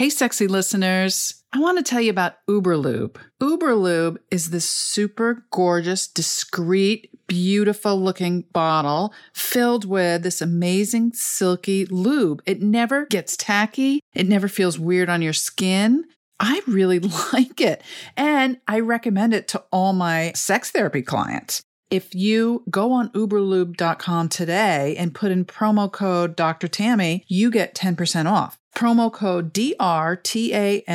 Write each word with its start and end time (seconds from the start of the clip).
Hey, 0.00 0.08
sexy 0.08 0.46
listeners. 0.46 1.42
I 1.52 1.58
want 1.58 1.76
to 1.76 1.84
tell 1.84 2.00
you 2.00 2.08
about 2.08 2.36
Uberlube. 2.48 3.16
Uberlube 3.38 4.16
is 4.30 4.48
this 4.48 4.66
super 4.66 5.44
gorgeous, 5.50 6.08
discreet, 6.08 7.10
beautiful 7.26 8.00
looking 8.00 8.46
bottle 8.54 9.12
filled 9.34 9.84
with 9.84 10.22
this 10.22 10.40
amazing 10.40 11.12
silky 11.12 11.84
lube. 11.84 12.42
It 12.46 12.62
never 12.62 13.04
gets 13.04 13.36
tacky. 13.36 14.00
It 14.14 14.26
never 14.26 14.48
feels 14.48 14.78
weird 14.78 15.10
on 15.10 15.20
your 15.20 15.34
skin. 15.34 16.06
I 16.38 16.62
really 16.66 16.98
like 17.34 17.60
it. 17.60 17.82
And 18.16 18.58
I 18.66 18.80
recommend 18.80 19.34
it 19.34 19.48
to 19.48 19.62
all 19.70 19.92
my 19.92 20.32
sex 20.34 20.70
therapy 20.70 21.02
clients. 21.02 21.60
If 21.90 22.14
you 22.14 22.64
go 22.70 22.92
on 22.92 23.10
uberlube.com 23.10 24.30
today 24.30 24.96
and 24.96 25.14
put 25.14 25.30
in 25.30 25.44
promo 25.44 25.92
code 25.92 26.36
Dr. 26.36 26.68
Tammy, 26.68 27.26
you 27.28 27.50
get 27.50 27.74
10% 27.74 28.24
off 28.24 28.59
promo 28.74 29.12
code 29.12 29.52
DRTAMMY 29.52 30.88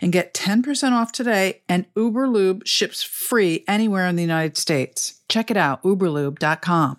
and 0.00 0.12
get 0.12 0.34
10% 0.34 0.92
off 0.92 1.12
today 1.12 1.62
and 1.68 1.86
Uberlube 1.94 2.66
ships 2.66 3.02
free 3.02 3.64
anywhere 3.68 4.06
in 4.06 4.16
the 4.16 4.22
United 4.22 4.56
States. 4.56 5.22
Check 5.28 5.50
it 5.50 5.56
out, 5.56 5.82
uberlube.com. 5.82 6.98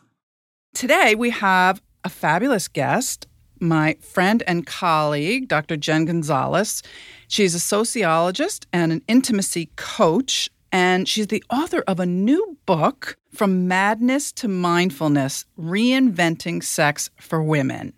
Today 0.73 1.15
we 1.15 1.29
have 1.29 1.81
a 2.03 2.09
fabulous 2.09 2.67
guest, 2.67 3.27
my 3.59 3.95
friend 4.01 4.43
and 4.47 4.65
colleague, 4.65 5.47
Dr. 5.47 5.77
Jen 5.77 6.05
Gunsaullus. 6.05 6.83
She's 7.27 7.55
a 7.55 7.59
sociologist 7.59 8.67
and 8.73 8.91
an 8.91 9.01
intimacy 9.07 9.71
coach, 9.75 10.49
and 10.71 11.07
she's 11.07 11.27
the 11.27 11.43
author 11.49 11.83
of 11.87 11.99
a 11.99 12.05
new 12.05 12.57
book, 12.65 13.17
From 13.33 13.67
Madness 13.67 14.31
to 14.33 14.47
Mindfulness 14.47 15.45
Reinventing 15.57 16.63
Sex 16.63 17.09
for 17.19 17.41
Women. 17.41 17.93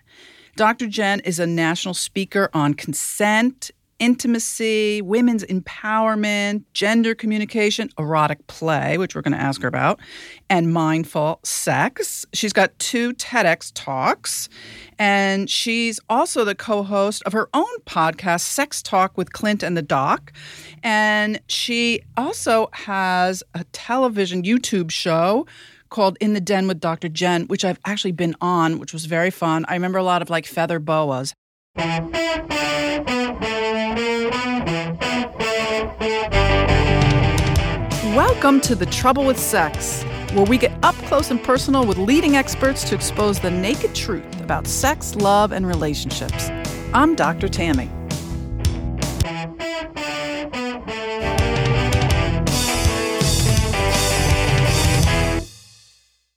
Dr. 0.58 0.88
Jen 0.88 1.20
is 1.20 1.38
a 1.38 1.46
national 1.46 1.94
speaker 1.94 2.50
on 2.52 2.74
consent, 2.74 3.70
intimacy, 4.00 5.04
women's 5.04 5.44
empowerment, 5.44 6.64
gender 6.74 7.14
communication, 7.14 7.92
erotic 8.00 8.48
play, 8.48 8.98
which 8.98 9.14
we're 9.14 9.22
going 9.22 9.38
to 9.38 9.40
ask 9.40 9.62
her 9.62 9.68
about, 9.68 10.00
and 10.50 10.74
mindful 10.74 11.40
sex. 11.44 12.26
She's 12.34 12.54
got 12.54 12.78
two 12.80 13.14
TEDx 13.14 13.72
talks, 13.76 14.50
and 14.98 15.48
she's 15.48 16.00
also 16.10 16.44
the 16.44 16.56
co 16.56 16.82
host 16.82 17.22
of 17.28 17.34
her 17.34 17.50
own 17.54 17.78
podcast, 17.86 18.42
Sex 18.42 18.82
Talk 18.82 19.16
with 19.16 19.34
Clint 19.34 19.62
and 19.62 19.78
the 19.78 19.84
Doc. 19.84 20.34
And 20.82 21.40
she 21.48 22.02
also 22.18 22.70
has 22.74 23.44
a 23.54 23.64
television 23.74 24.42
YouTube 24.42 24.90
show 24.90 25.46
called 25.90 26.18
In 26.20 26.34
the 26.34 26.42
Den 26.42 26.68
with 26.68 26.80
Dr. 26.80 27.10
Jen, 27.10 27.48
which 27.48 27.66
I've 27.66 27.80
actually 27.86 28.12
been 28.12 28.36
on, 28.42 28.80
which 28.80 28.94
was 28.94 29.06
very 29.06 29.32
fun. 29.32 29.66
I 29.68 29.74
remember 29.74 29.98
a 29.98 30.04
lot 30.04 30.22
of 30.22 30.30
like 30.30 30.46
feather 30.46 30.80
boas. 30.80 31.34
Welcome 38.16 38.62
to 38.62 38.76
The 38.76 38.88
Trouble 38.92 39.26
with 39.26 39.40
Sex, 39.40 40.04
where 40.34 40.46
we 40.46 40.58
get 40.58 40.72
up 40.84 40.96
close 41.06 41.32
and 41.32 41.44
personal 41.44 41.86
with 41.86 41.98
leading 41.98 42.36
experts 42.36 42.84
to 42.90 42.96
expose 42.96 43.40
the 43.40 43.52
naked 43.52 43.94
truth 43.94 44.42
about 44.42 44.68
sex, 44.68 45.16
love, 45.16 45.52
and 45.52 45.68
relationships. 45.68 46.50
I'm 46.94 47.16
Dr. 47.16 47.48
Tammy. 47.48 47.92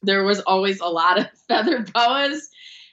There 0.02 0.24
was 0.24 0.40
always 0.40 0.80
a 0.80 0.86
lot 0.86 1.18
of 1.18 1.26
feather 1.48 1.84
boas 1.94 2.48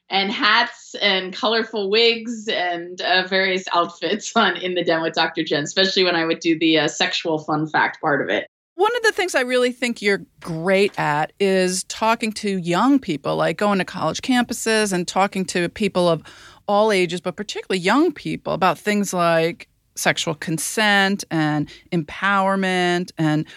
and 0.09 0.31
hats 0.31 0.95
and 1.01 1.33
colorful 1.33 1.89
wigs 1.89 2.47
and 2.47 3.01
uh, 3.01 3.27
various 3.27 3.65
outfits 3.73 4.35
on 4.35 4.55
in 4.57 4.73
the 4.73 4.83
den 4.83 5.01
with 5.01 5.13
Dr. 5.13 5.43
Jen, 5.43 5.63
especially 5.63 6.03
when 6.03 6.15
I 6.15 6.25
would 6.25 6.39
do 6.39 6.57
the 6.57 6.79
uh, 6.79 6.87
sexual 6.87 7.39
fun 7.39 7.67
fact 7.67 7.99
part 8.01 8.21
of 8.21 8.29
it. 8.29 8.47
One 8.75 8.95
of 8.95 9.01
the 9.01 9.11
things 9.11 9.33
I 9.33 9.41
really 9.41 9.71
think 9.71 10.01
you're 10.01 10.21
great 10.39 10.97
at 10.99 11.33
is 11.39 11.83
talking 11.85 12.31
to 12.33 12.57
young 12.57 12.99
people, 12.99 13.35
like 13.35 13.57
going 13.57 13.79
to 13.79 13.85
college 13.85 14.21
campuses 14.21 14.93
and 14.93 15.07
talking 15.07 15.45
to 15.45 15.67
people 15.69 16.07
of 16.07 16.21
all 16.67 16.91
ages, 16.91 17.19
but 17.19 17.35
particularly 17.35 17.79
young 17.79 18.11
people, 18.11 18.53
about 18.53 18.77
things 18.77 19.13
like 19.13 19.67
sexual 19.95 20.35
consent 20.35 21.23
and 21.31 21.69
empowerment 21.91 23.11
and 23.17 23.47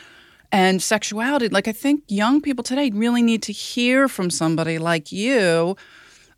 and 0.53 0.83
sexuality. 0.83 1.49
Like, 1.49 1.69
I 1.69 1.73
think 1.73 2.05
young 2.09 2.41
people 2.41 2.63
today 2.63 2.91
really 2.91 3.23
need 3.23 3.43
to 3.45 3.53
hear 3.53 4.09
from 4.09 4.31
somebody 4.31 4.79
like 4.79 5.13
you 5.13 5.77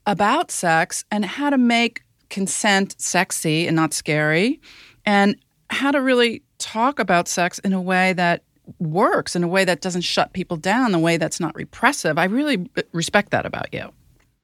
about 0.06 0.50
sex 0.50 1.04
and 1.10 1.24
how 1.24 1.50
to 1.50 1.58
make 1.58 2.02
consent 2.28 2.94
sexy 3.00 3.66
and 3.66 3.76
not 3.76 3.92
scary, 3.92 4.60
and 5.04 5.36
how 5.70 5.90
to 5.90 6.00
really 6.00 6.42
talk 6.58 6.98
about 6.98 7.28
sex 7.28 7.58
in 7.60 7.72
a 7.72 7.80
way 7.80 8.12
that 8.14 8.42
works, 8.78 9.34
in 9.36 9.42
a 9.42 9.48
way 9.48 9.64
that 9.64 9.80
doesn't 9.80 10.02
shut 10.02 10.32
people 10.32 10.56
down, 10.56 10.94
a 10.94 10.98
way 10.98 11.16
that's 11.16 11.40
not 11.40 11.54
repressive. 11.54 12.16
I 12.16 12.24
really 12.24 12.70
uh, 12.76 12.82
respect 12.92 13.32
that 13.32 13.44
about 13.44 13.74
you. 13.74 13.92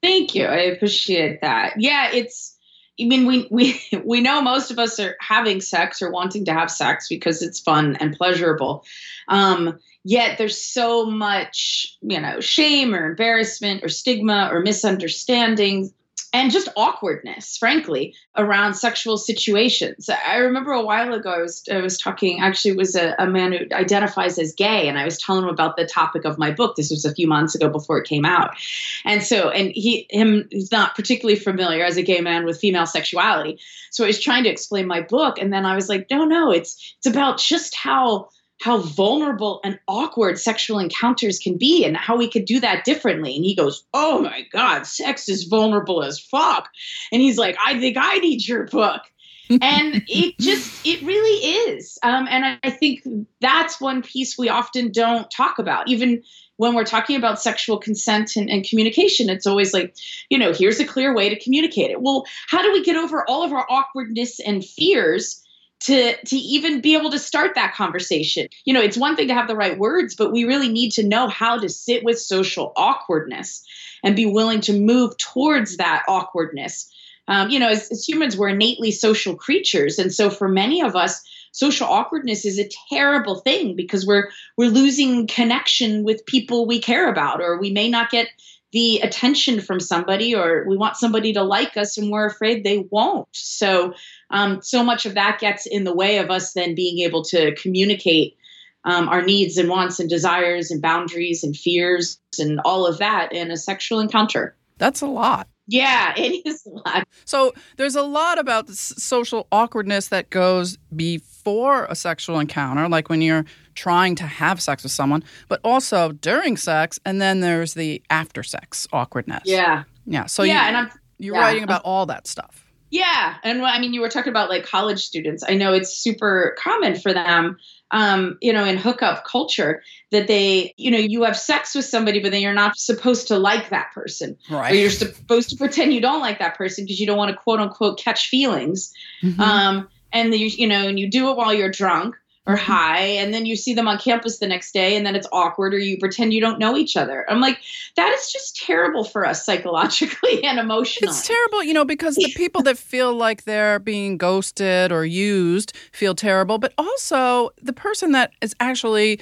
Thank 0.03 0.35
you. 0.35 0.45
I 0.45 0.59
appreciate 0.59 1.41
that. 1.41 1.75
Yeah, 1.79 2.11
it's 2.12 2.58
I 3.01 3.05
mean, 3.05 3.27
we 3.27 3.47
we 3.51 3.81
we 4.05 4.21
know 4.21 4.43
most 4.43 4.71
of 4.71 4.79
us 4.79 4.99
are 4.99 5.17
having 5.21 5.61
sex 5.61 6.03
or 6.03 6.11
wanting 6.11 6.45
to 6.47 6.53
have 6.53 6.71
sex 6.71 7.09
because 7.09 7.43
it's 7.43 7.61
fun 7.61 7.97
and 7.97 8.17
pleasurable. 8.17 8.85
Um, 9.29 9.79
yet 10.05 10.39
there's 10.39 10.61
so 10.61 11.07
much, 11.07 11.97
you 12.01 12.21
know, 12.21 12.41
shame 12.41 12.95
or 12.95 13.11
embarrassment 13.11 13.85
or 13.85 13.89
stigma 13.89 14.49
or 14.53 14.61
misunderstandings 14.61 15.93
and 16.33 16.50
just 16.50 16.69
awkwardness, 16.77 17.56
frankly, 17.56 18.15
around 18.37 18.75
sexual 18.75 19.16
situations. 19.16 20.11
I 20.11 20.37
remember 20.37 20.72
a 20.72 20.84
while 20.84 21.12
ago 21.15 21.31
I 21.31 21.41
was 21.41 21.62
I 21.71 21.78
was 21.78 21.97
talking. 21.97 22.41
Actually, 22.41 22.77
was 22.77 22.94
a, 22.94 23.15
a, 23.19 23.27
man 23.27 23.53
who 23.53 23.75
identifies 23.75 24.38
as 24.38 24.53
gay, 24.53 24.88
and 24.88 24.99
I 24.99 25.05
was 25.05 25.19
telling 25.19 25.44
him 25.44 25.49
about 25.49 25.77
the 25.77 25.87
topic 25.87 26.25
of 26.25 26.38
my 26.38 26.50
book. 26.50 26.77
This 26.77 26.91
was 26.91 27.05
a 27.05 27.15
few 27.15 27.27
months 27.27 27.55
ago 27.55 27.69
before 27.69 27.99
it 27.99 28.06
came 28.06 28.25
out, 28.25 28.56
and 29.05 29.22
so 29.22 29.50
and 29.50 29.71
he 29.75 30.06
him 30.11 30.49
he's 30.50 30.71
not 30.71 30.94
particularly 30.94 31.38
familiar 31.38 31.84
as 31.84 31.97
a 31.97 32.03
gay 32.03 32.21
man 32.21 32.44
with 32.44 32.61
female 32.61 32.87
sexuality. 32.87 33.59
So 33.91 34.05
I 34.05 34.09
was 34.09 34.21
trying 34.21 34.44
to 34.44 34.50
explain 34.50 34.87
my 34.87 35.00
book, 35.00 35.38
and 35.38 35.53
then 35.53 35.65
I 35.65 35.75
was 35.75 35.88
like, 35.88 36.09
no, 36.11 36.25
no, 36.25 36.50
it's 36.50 36.94
it's 36.99 37.06
about 37.06 37.38
just 37.38 37.75
how 37.75 38.28
how 38.61 38.79
vulnerable 38.79 39.61
and 39.65 39.79
awkward 39.87 40.39
sexual 40.39 40.79
encounters 40.79 41.39
can 41.39 41.57
be 41.57 41.85
and 41.85 41.97
how 41.97 42.17
we 42.17 42.29
could 42.29 42.45
do 42.45 42.61
that 42.61 42.85
differently. 42.85 43.37
And 43.37 43.45
he 43.45 43.55
goes, 43.55 43.85
Oh 43.95 44.21
my 44.21 44.47
God, 44.53 44.87
sex 44.87 45.29
is 45.29 45.45
vulnerable 45.45 46.03
as 46.03 46.19
fuck. 46.19 46.69
And 47.13 47.23
he's 47.23 47.39
like, 47.39 47.57
I 47.65 47.79
think 47.79 47.97
I 47.99 48.17
need 48.19 48.47
your 48.47 48.67
book. 48.67 49.03
and 49.63 50.03
it 50.09 50.39
just, 50.39 50.87
it 50.87 51.01
really 51.03 51.71
is. 51.71 51.99
Um, 52.03 52.27
and 52.29 52.45
I, 52.45 52.59
I 52.65 52.71
think 52.71 53.03
that's 53.41 53.81
one 53.81 54.03
piece 54.03 54.37
we 54.37 54.51
often 54.51 54.93
don't 54.93 55.31
talk 55.31 55.59
about. 55.59 55.89
Even 55.89 56.23
when 56.59 56.75
we're 56.75 56.85
talking 56.85 57.17
about 57.17 57.41
sexual 57.41 57.79
consent 57.79 58.37
and, 58.37 58.51
and, 58.51 58.69
communication, 58.69 59.31
it's 59.31 59.47
always 59.47 59.73
like, 59.73 59.97
you 60.29 60.37
know, 60.37 60.53
here's 60.53 60.81
a 60.81 60.85
clear 60.85 61.15
way 61.15 61.31
to 61.31 61.39
communicate 61.43 61.91
it. 61.91 62.03
Well, 62.03 62.27
how 62.49 62.61
do 62.61 62.73
we 62.73 62.85
get 62.85 62.97
over 62.97 63.25
all 63.27 63.43
of 63.43 63.53
our 63.53 63.65
awkwardness 63.71 64.39
and 64.41 64.63
fears 64.63 65.43
to 65.81 66.16
to 66.16 66.37
even 66.37 66.81
be 66.81 66.94
able 66.94 67.11
to 67.11 67.19
start 67.19 67.55
that 67.55 67.75
conversation. 67.75 68.49
You 68.65 68.75
know 68.75 68.81
it's 68.81 68.97
one 68.97 69.16
thing 69.16 69.28
to 69.28 69.34
have 69.34 69.49
the 69.49 69.56
right 69.56 69.78
words 69.78 70.15
but 70.15 70.33
we 70.33 70.44
really 70.44 70.69
need 70.69 70.93
to 70.93 71.06
know 71.06 71.28
how 71.28 71.59
to 71.59 71.69
sit 71.69 72.05
with 72.05 72.21
social 72.21 72.72
awkwardness 72.77 73.65
and 74.03 74.17
be 74.17 74.27
willing 74.27 74.61
to 74.62 74.78
move 74.78 75.17
towards 75.19 75.77
that 75.77 76.05
awkwardness. 76.09 76.93
Um, 77.28 77.50
you 77.50 77.59
know 77.59 77.69
as, 77.69 77.91
as 77.91 78.09
humans 78.09 78.37
we're 78.37 78.49
innately 78.49 78.91
social 78.91 79.34
creatures. 79.34 79.99
And 79.99 80.12
so 80.12 80.31
for 80.31 80.49
many 80.49 80.83
of 80.83 80.97
us 80.97 81.22
social 81.53 81.87
awkwardness 81.87 82.44
is 82.44 82.59
a 82.59 82.69
terrible 82.88 83.37
thing 83.37 83.75
because 83.77 84.06
we're 84.06 84.31
we're 84.56 84.71
losing 84.71 85.27
connection 85.27 86.05
with 86.05 86.27
people 86.27 86.67
we 86.67 86.81
care 86.81 87.11
about 87.11 87.41
or 87.41 87.59
we 87.59 87.71
may 87.71 87.88
not 87.88 88.11
get 88.11 88.28
the 88.72 89.00
attention 89.00 89.61
from 89.61 89.81
somebody 89.81 90.34
or 90.34 90.65
we 90.69 90.77
want 90.77 90.97
somebody 90.97 91.33
to 91.33 91.43
like 91.43 91.77
us 91.77 91.97
and 91.97 92.11
we're 92.11 92.27
afraid 92.27 92.65
they 92.65 92.87
won't. 92.91 93.28
So 93.33 93.94
um, 94.31 94.61
so 94.62 94.83
much 94.83 95.06
of 95.06 95.15
that 95.15 95.38
gets 95.41 95.67
in 95.67 95.85
the 95.85 95.94
way 95.94 96.19
of 96.19 96.31
us 96.31 96.53
then 96.53 96.75
being 96.75 96.99
able 97.00 97.23
to 97.25 97.55
communicate 97.56 98.37
um, 98.85 99.08
our 99.08 99.23
needs 99.23 99.58
and 99.58 99.69
wants 99.69 99.99
and 99.99 100.08
desires 100.08 100.70
and 100.70 100.81
boundaries 100.81 101.43
and 101.43 101.56
fears 101.56 102.20
and 102.38 102.61
all 102.64 102.87
of 102.87 102.99
that 102.99 103.32
in 103.32 103.50
a 103.50 103.56
sexual 103.56 104.00
encounter 104.00 104.55
that's 104.79 105.00
a 105.00 105.06
lot 105.06 105.49
yeah, 105.69 106.14
it 106.17 106.44
is 106.44 106.67
a 106.67 106.70
lot. 106.70 107.06
So 107.25 107.53
there's 107.76 107.94
a 107.94 108.03
lot 108.03 108.38
about 108.38 108.69
social 108.69 109.47
awkwardness 109.53 110.08
that 110.08 110.31
goes 110.31 110.79
before 110.97 111.85
a 111.85 111.94
sexual 111.94 112.41
encounter, 112.41 112.88
like 112.88 113.08
when 113.08 113.23
you're 113.23 113.44
trying 113.75 114.17
to 114.17 114.25
have 114.25 114.61
sex 114.61 114.82
with 114.82 114.91
someone, 114.91 115.23
but 115.49 115.61
also 115.62 116.12
during 116.12 116.56
sex, 116.56 116.99
and 117.05 117.20
then 117.20 117.41
there's 117.41 117.75
the 117.75 118.03
after 118.11 118.43
sex 118.43 118.88
awkwardness. 118.93 119.43
Yeah. 119.44 119.85
Yeah. 120.06 120.26
So 120.26 120.43
yeah, 120.43 120.62
you, 120.62 120.69
and 120.69 120.76
I'm, 120.76 120.91
you're 121.19 121.35
yeah, 121.37 121.43
writing 121.43 121.62
about 121.62 121.82
all 121.85 122.06
that 122.06 122.26
stuff. 122.26 122.64
Yeah, 122.90 123.37
and 123.43 123.62
I 123.64 123.79
mean, 123.81 123.93
you 123.93 124.00
were 124.00 124.08
talking 124.08 124.31
about 124.31 124.49
like 124.49 124.64
college 124.64 125.05
students. 125.05 125.44
I 125.46 125.55
know 125.55 125.73
it's 125.73 125.90
super 125.90 126.56
common 126.58 126.99
for 126.99 127.12
them 127.12 127.58
um, 127.90 128.38
you 128.40 128.52
know, 128.52 128.64
in 128.64 128.76
hookup 128.76 129.25
culture 129.25 129.82
that 130.11 130.26
they, 130.26 130.75
you 130.76 130.90
know, 130.90 130.99
you 130.99 131.23
have 131.25 131.38
sex 131.38 131.75
with 131.75 131.85
somebody, 131.85 132.20
but 132.20 132.32
then 132.32 132.43
you're 132.43 132.52
not 132.52 132.76
supposed 132.76 133.29
to 133.29 133.38
like 133.38 133.70
that 133.70 133.93
person. 133.93 134.37
Right. 134.50 134.73
Or 134.73 134.75
you're 134.75 134.90
supposed 134.90 135.50
to 135.50 135.56
pretend 135.56 135.94
you 135.94 136.00
don't 136.00 136.20
like 136.20 136.38
that 136.38 136.56
person 136.56 136.85
because 136.85 137.00
you 137.00 137.06
don't 137.06 137.17
want 137.17 137.31
to 137.31 137.37
quote 137.37 137.61
unquote 137.61 137.99
catch 137.99 138.29
feelings. 138.29 138.93
Mm-hmm. 139.23 139.41
Um, 139.41 139.88
and 140.12 140.34
you, 140.34 140.46
you 140.46 140.67
know, 140.67 140.88
and 140.88 140.99
you 140.99 141.11
do 141.11 141.31
it 141.31 141.37
while 141.37 141.55
you're 141.55 141.70
drunk 141.70 142.17
or 142.49 142.56
high 142.56 143.00
and 143.00 143.33
then 143.33 143.45
you 143.45 143.55
see 143.55 143.75
them 143.75 143.87
on 143.87 143.99
campus 143.99 144.39
the 144.39 144.47
next 144.47 144.73
day 144.73 144.97
and 144.97 145.05
then 145.05 145.15
it's 145.15 145.29
awkward 145.33 145.75
or 145.75 145.79
you 145.79 145.99
pretend 145.99 146.33
you 146.33 146.41
don't 146.41 146.59
know 146.59 146.77
each 146.77 146.97
other 146.97 147.31
i'm 147.31 147.41
like 147.41 147.59
that 147.95 148.11
is 148.15 148.33
just 148.33 148.56
terrible 148.56 149.05
for 149.05 149.25
us 149.25 149.45
psychologically 149.45 150.43
and 150.45 150.59
emotionally 150.59 151.11
it's 151.11 151.27
terrible 151.27 151.62
you 151.62 151.75
know 151.75 151.85
because 151.85 152.17
the 152.17 152.33
people 152.37 152.62
that 152.62 152.79
feel 152.79 153.15
like 153.15 153.45
they're 153.45 153.79
being 153.79 154.17
ghosted 154.17 154.91
or 154.91 155.05
used 155.05 155.77
feel 155.93 156.15
terrible 156.15 156.59
but 156.59 156.73
also 156.79 157.50
the 157.62 157.73
person 157.73 158.12
that 158.12 158.33
is 158.41 158.56
actually 158.59 159.21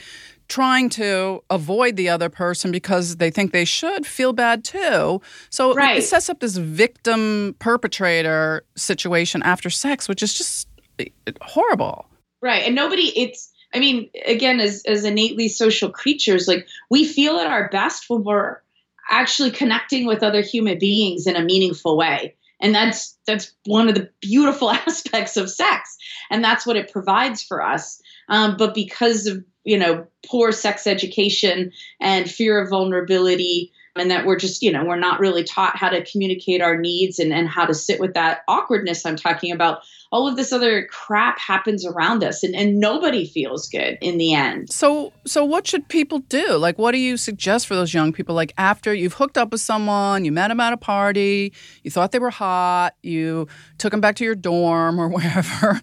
trying 0.48 0.88
to 0.88 1.42
avoid 1.50 1.96
the 1.96 2.08
other 2.08 2.28
person 2.28 2.70
because 2.70 3.16
they 3.16 3.32
think 3.32 3.50
they 3.50 3.64
should 3.64 4.06
feel 4.06 4.32
bad 4.32 4.62
too. 4.62 5.20
So 5.50 5.74
right. 5.74 5.98
it 5.98 6.02
sets 6.02 6.30
up 6.30 6.38
this 6.38 6.56
victim 6.56 7.56
perpetrator 7.58 8.62
situation 8.76 9.42
after 9.42 9.70
sex, 9.70 10.08
which 10.08 10.22
is 10.22 10.32
just 10.32 10.68
eh, 11.00 11.08
horrible. 11.40 12.06
Right. 12.42 12.64
And 12.64 12.74
nobody, 12.74 13.12
it's, 13.18 13.52
I 13.74 13.78
mean, 13.78 14.10
again, 14.24 14.60
as, 14.60 14.82
as 14.86 15.04
innately 15.04 15.48
social 15.48 15.90
creatures, 15.90 16.46
like 16.46 16.66
we 16.90 17.06
feel 17.06 17.38
at 17.38 17.46
our 17.46 17.68
best 17.68 18.04
when 18.08 18.24
we're 18.24 18.60
actually 19.08 19.50
connecting 19.50 20.06
with 20.06 20.22
other 20.22 20.42
human 20.42 20.78
beings 20.78 21.26
in 21.26 21.36
a 21.36 21.44
meaningful 21.44 21.96
way. 21.96 22.34
And 22.60 22.74
that's 22.74 23.18
that's 23.26 23.52
one 23.66 23.88
of 23.88 23.94
the 23.94 24.08
beautiful 24.20 24.70
aspects 24.86 25.36
of 25.36 25.50
sex, 25.50 25.96
and 26.30 26.42
that's 26.42 26.66
what 26.66 26.76
it 26.76 26.90
provides 26.90 27.42
for 27.42 27.62
us. 27.62 28.00
Um, 28.28 28.56
but 28.56 28.74
because 28.74 29.26
of 29.26 29.44
you 29.64 29.78
know 29.78 30.06
poor 30.24 30.52
sex 30.52 30.86
education 30.86 31.72
and 32.00 32.30
fear 32.30 32.58
of 32.58 32.70
vulnerability, 32.70 33.72
and 33.98 34.10
that 34.10 34.26
we're 34.26 34.38
just 34.38 34.62
you 34.62 34.72
know 34.72 34.84
we're 34.84 34.96
not 34.96 35.20
really 35.20 35.44
taught 35.44 35.76
how 35.76 35.88
to 35.88 36.04
communicate 36.04 36.60
our 36.60 36.78
needs 36.78 37.18
and, 37.18 37.32
and 37.32 37.48
how 37.48 37.64
to 37.64 37.74
sit 37.74 38.00
with 38.00 38.14
that 38.14 38.40
awkwardness 38.48 39.04
i'm 39.04 39.16
talking 39.16 39.52
about. 39.52 39.82
All 40.12 40.28
of 40.28 40.36
this 40.36 40.52
other 40.52 40.86
crap 40.86 41.38
happens 41.38 41.84
around 41.84 42.22
us 42.22 42.44
and, 42.44 42.54
and 42.54 42.78
nobody 42.78 43.26
feels 43.26 43.68
good 43.68 43.98
in 44.00 44.18
the 44.18 44.34
end. 44.34 44.70
So 44.70 45.12
so 45.26 45.44
what 45.44 45.66
should 45.66 45.88
people 45.88 46.20
do? 46.20 46.56
Like 46.56 46.78
what 46.78 46.92
do 46.92 46.98
you 46.98 47.16
suggest 47.16 47.66
for 47.66 47.74
those 47.74 47.92
young 47.92 48.12
people? 48.12 48.34
Like 48.34 48.52
after 48.56 48.94
you've 48.94 49.14
hooked 49.14 49.36
up 49.36 49.50
with 49.50 49.60
someone 49.60 50.24
you 50.24 50.32
met 50.32 50.48
them 50.48 50.60
at 50.60 50.72
a 50.72 50.76
party 50.76 51.52
you 51.82 51.90
thought 51.90 52.12
they 52.12 52.18
were 52.18 52.30
hot 52.30 52.94
you 53.02 53.46
took 53.78 53.90
them 53.90 54.00
back 54.00 54.16
to 54.16 54.24
your 54.24 54.34
dorm 54.34 54.98
or 54.98 55.08
wherever 55.16 55.80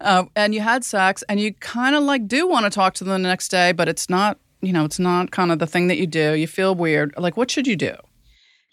uh, 0.00 0.24
and 0.36 0.54
you 0.54 0.60
had 0.60 0.84
sex 0.84 1.24
and 1.28 1.40
you 1.40 1.52
kind 1.54 1.96
of 1.96 2.02
like 2.02 2.26
do 2.26 2.46
want 2.48 2.64
to 2.64 2.70
talk 2.70 2.94
to 2.94 3.04
them 3.04 3.22
the 3.22 3.28
next 3.28 3.48
day 3.48 3.72
but 3.72 3.88
it's 3.88 4.08
not 4.08 4.38
you 4.66 4.72
know 4.72 4.84
it's 4.84 4.98
not 4.98 5.30
kind 5.30 5.52
of 5.52 5.58
the 5.58 5.66
thing 5.66 5.88
that 5.88 5.98
you 5.98 6.06
do 6.06 6.34
you 6.34 6.46
feel 6.46 6.74
weird 6.74 7.14
like 7.16 7.36
what 7.36 7.50
should 7.50 7.66
you 7.66 7.76
do 7.76 7.94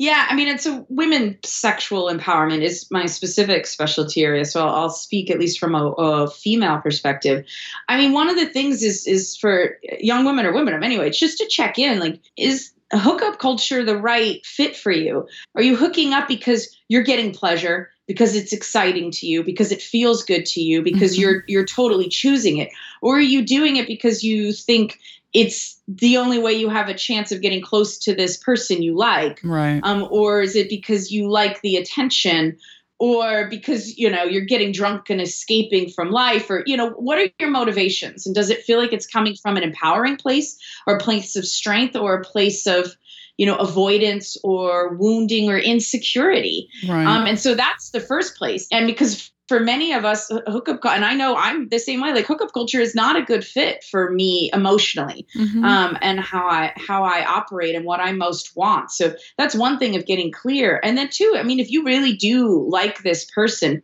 yeah, 0.01 0.25
I 0.27 0.33
mean, 0.33 0.47
it's 0.47 0.65
a 0.65 0.83
women 0.89 1.37
sexual 1.45 2.11
empowerment 2.11 2.63
is 2.63 2.89
my 2.89 3.05
specific 3.05 3.67
specialty 3.67 4.23
area, 4.23 4.45
so 4.45 4.65
I'll, 4.65 4.73
I'll 4.73 4.89
speak 4.89 5.29
at 5.29 5.37
least 5.37 5.59
from 5.59 5.75
a, 5.75 5.91
a, 5.91 6.27
female 6.27 6.79
perspective. 6.79 7.45
I 7.87 7.99
mean, 7.99 8.11
one 8.11 8.27
of 8.27 8.35
the 8.35 8.47
things 8.47 8.81
is 8.81 9.05
is 9.05 9.37
for 9.37 9.77
young 9.99 10.25
women 10.25 10.47
or 10.47 10.53
women, 10.53 10.73
of 10.73 10.81
anyway, 10.81 11.09
it's 11.09 11.19
just 11.19 11.37
to 11.37 11.45
check 11.45 11.77
in. 11.77 11.99
Like, 11.99 12.19
is 12.35 12.71
hookup 12.91 13.37
culture 13.37 13.83
the 13.83 13.95
right 13.95 14.43
fit 14.43 14.75
for 14.75 14.91
you? 14.91 15.27
Are 15.53 15.61
you 15.61 15.75
hooking 15.75 16.13
up 16.13 16.27
because 16.27 16.75
you're 16.87 17.03
getting 17.03 17.31
pleasure, 17.31 17.91
because 18.07 18.35
it's 18.35 18.53
exciting 18.53 19.11
to 19.11 19.27
you, 19.27 19.43
because 19.43 19.71
it 19.71 19.83
feels 19.83 20.23
good 20.23 20.47
to 20.47 20.61
you, 20.61 20.81
because 20.81 21.13
mm-hmm. 21.13 21.21
you're 21.21 21.43
you're 21.47 21.65
totally 21.65 22.09
choosing 22.09 22.57
it, 22.57 22.69
or 23.03 23.17
are 23.17 23.21
you 23.21 23.45
doing 23.45 23.75
it 23.75 23.85
because 23.85 24.23
you 24.23 24.51
think 24.51 24.99
it's 25.33 25.79
the 25.87 26.17
only 26.17 26.39
way 26.39 26.51
you 26.53 26.69
have 26.69 26.89
a 26.89 26.93
chance 26.93 27.31
of 27.31 27.41
getting 27.41 27.61
close 27.61 27.97
to 27.99 28.13
this 28.13 28.37
person 28.37 28.81
you 28.81 28.95
like. 28.95 29.39
Right. 29.43 29.79
Um, 29.83 30.07
or 30.11 30.41
is 30.41 30.55
it 30.55 30.69
because 30.69 31.11
you 31.11 31.29
like 31.29 31.61
the 31.61 31.77
attention? 31.77 32.57
Or 32.99 33.47
because 33.47 33.97
you 33.97 34.11
know 34.11 34.23
you're 34.23 34.45
getting 34.45 34.71
drunk 34.71 35.09
and 35.09 35.19
escaping 35.19 35.89
from 35.89 36.11
life? 36.11 36.49
Or 36.51 36.63
you 36.67 36.77
know 36.77 36.91
what 36.91 37.17
are 37.17 37.29
your 37.39 37.49
motivations? 37.49 38.27
And 38.27 38.35
does 38.35 38.51
it 38.51 38.61
feel 38.61 38.77
like 38.77 38.93
it's 38.93 39.07
coming 39.07 39.35
from 39.35 39.57
an 39.57 39.63
empowering 39.63 40.17
place 40.17 40.55
or 40.85 40.97
a 40.97 40.99
place 40.99 41.35
of 41.35 41.47
strength 41.47 41.95
or 41.95 42.13
a 42.13 42.23
place 42.23 42.67
of 42.67 42.95
you 43.37 43.47
know 43.47 43.55
avoidance 43.55 44.37
or 44.43 44.95
wounding 44.97 45.49
or 45.49 45.57
insecurity? 45.57 46.69
Right. 46.87 47.07
um, 47.07 47.25
and 47.25 47.39
so 47.39 47.55
that's 47.55 47.89
the 47.89 48.01
first 48.01 48.35
place. 48.35 48.67
And 48.71 48.85
because 48.85 49.31
for 49.51 49.59
many 49.59 49.91
of 49.91 50.05
us, 50.05 50.31
hookup, 50.47 50.79
and 50.85 51.03
I 51.03 51.13
know 51.13 51.35
I'm 51.35 51.67
the 51.67 51.77
same 51.77 51.99
way. 51.99 52.13
Like 52.13 52.25
hookup 52.25 52.53
culture 52.53 52.79
is 52.79 52.95
not 52.95 53.17
a 53.17 53.21
good 53.21 53.43
fit 53.43 53.83
for 53.83 54.09
me 54.09 54.49
emotionally, 54.53 55.27
mm-hmm. 55.35 55.65
um, 55.65 55.97
and 56.01 56.21
how 56.21 56.47
I 56.47 56.71
how 56.77 57.03
I 57.03 57.25
operate 57.25 57.75
and 57.75 57.83
what 57.83 57.99
I 57.99 58.13
most 58.13 58.55
want. 58.55 58.91
So 58.91 59.13
that's 59.37 59.53
one 59.53 59.77
thing 59.77 59.97
of 59.97 60.05
getting 60.05 60.31
clear. 60.31 60.79
And 60.81 60.97
then 60.97 61.09
two, 61.09 61.35
I 61.37 61.43
mean, 61.43 61.59
if 61.59 61.69
you 61.69 61.83
really 61.83 62.13
do 62.13 62.65
like 62.69 63.03
this 63.03 63.25
person, 63.25 63.83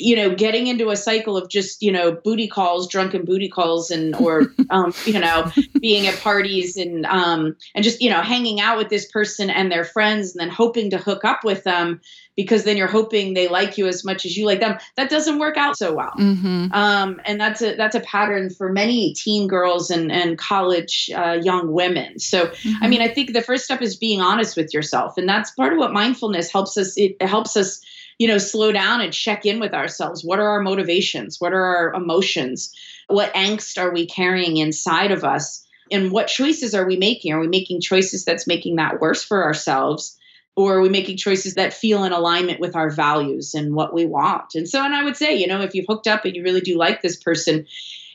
you 0.00 0.16
know, 0.16 0.34
getting 0.34 0.66
into 0.66 0.90
a 0.90 0.96
cycle 0.96 1.36
of 1.36 1.48
just 1.48 1.80
you 1.80 1.92
know 1.92 2.10
booty 2.10 2.48
calls, 2.48 2.88
drunken 2.88 3.24
booty 3.24 3.48
calls, 3.48 3.92
and 3.92 4.16
or 4.16 4.52
um, 4.70 4.92
you 5.04 5.20
know 5.20 5.48
being 5.80 6.08
at 6.08 6.18
parties 6.18 6.76
and 6.76 7.06
um, 7.06 7.54
and 7.76 7.84
just 7.84 8.02
you 8.02 8.10
know 8.10 8.20
hanging 8.20 8.60
out 8.60 8.78
with 8.78 8.88
this 8.88 9.08
person 9.12 9.48
and 9.48 9.70
their 9.70 9.84
friends, 9.84 10.34
and 10.34 10.40
then 10.40 10.50
hoping 10.50 10.90
to 10.90 10.98
hook 10.98 11.24
up 11.24 11.44
with 11.44 11.62
them 11.62 12.00
because 12.36 12.64
then 12.64 12.76
you're 12.76 12.88
hoping 12.88 13.34
they 13.34 13.48
like 13.48 13.78
you 13.78 13.86
as 13.86 14.04
much 14.04 14.26
as 14.26 14.36
you 14.36 14.46
like 14.46 14.60
them. 14.60 14.78
That 15.04 15.10
doesn't 15.10 15.38
work 15.38 15.58
out 15.58 15.76
so 15.76 15.92
well. 15.92 16.12
Mm-hmm. 16.18 16.72
Um, 16.72 17.20
and 17.26 17.38
that's 17.38 17.60
a 17.60 17.74
that's 17.74 17.94
a 17.94 18.00
pattern 18.00 18.48
for 18.48 18.72
many 18.72 19.12
teen 19.12 19.46
girls 19.46 19.90
and 19.90 20.10
and 20.10 20.38
college 20.38 21.10
uh, 21.14 21.38
young 21.42 21.72
women. 21.72 22.18
So 22.18 22.46
mm-hmm. 22.46 22.82
I 22.82 22.88
mean, 22.88 23.02
I 23.02 23.08
think 23.08 23.34
the 23.34 23.42
first 23.42 23.66
step 23.66 23.82
is 23.82 23.96
being 23.96 24.22
honest 24.22 24.56
with 24.56 24.72
yourself, 24.72 25.18
and 25.18 25.28
that's 25.28 25.50
part 25.50 25.74
of 25.74 25.78
what 25.78 25.92
mindfulness 25.92 26.50
helps 26.50 26.78
us. 26.78 26.96
It 26.96 27.20
helps 27.20 27.54
us 27.54 27.84
you 28.18 28.26
know 28.26 28.38
slow 28.38 28.72
down 28.72 29.02
and 29.02 29.12
check 29.12 29.44
in 29.44 29.60
with 29.60 29.74
ourselves 29.74 30.24
what 30.24 30.38
are 30.38 30.48
our 30.48 30.62
motivations 30.62 31.40
what 31.40 31.52
are 31.52 31.64
our 31.64 31.92
emotions 31.94 32.72
what 33.08 33.34
angst 33.34 33.76
are 33.76 33.92
we 33.92 34.06
carrying 34.06 34.56
inside 34.56 35.10
of 35.10 35.24
us 35.24 35.66
and 35.90 36.12
what 36.12 36.28
choices 36.28 36.76
are 36.76 36.86
we 36.86 36.96
making 36.96 37.32
are 37.32 37.40
we 37.40 37.48
making 37.48 37.80
choices 37.80 38.24
that's 38.24 38.46
making 38.46 38.76
that 38.76 39.00
worse 39.00 39.24
for 39.24 39.42
ourselves 39.42 40.16
or 40.56 40.76
are 40.76 40.80
we 40.80 40.88
making 40.88 41.16
choices 41.16 41.54
that 41.54 41.74
feel 41.74 42.04
in 42.04 42.12
alignment 42.12 42.60
with 42.60 42.76
our 42.76 42.90
values 42.90 43.54
and 43.54 43.74
what 43.74 43.92
we 43.92 44.06
want? 44.06 44.54
And 44.54 44.68
so 44.68 44.82
and 44.84 44.94
i 44.94 45.02
would 45.02 45.16
say 45.16 45.36
you 45.36 45.46
know 45.46 45.60
if 45.60 45.74
you've 45.74 45.86
hooked 45.88 46.06
up 46.06 46.24
and 46.24 46.34
you 46.34 46.42
really 46.42 46.60
do 46.60 46.76
like 46.76 47.02
this 47.02 47.16
person 47.16 47.66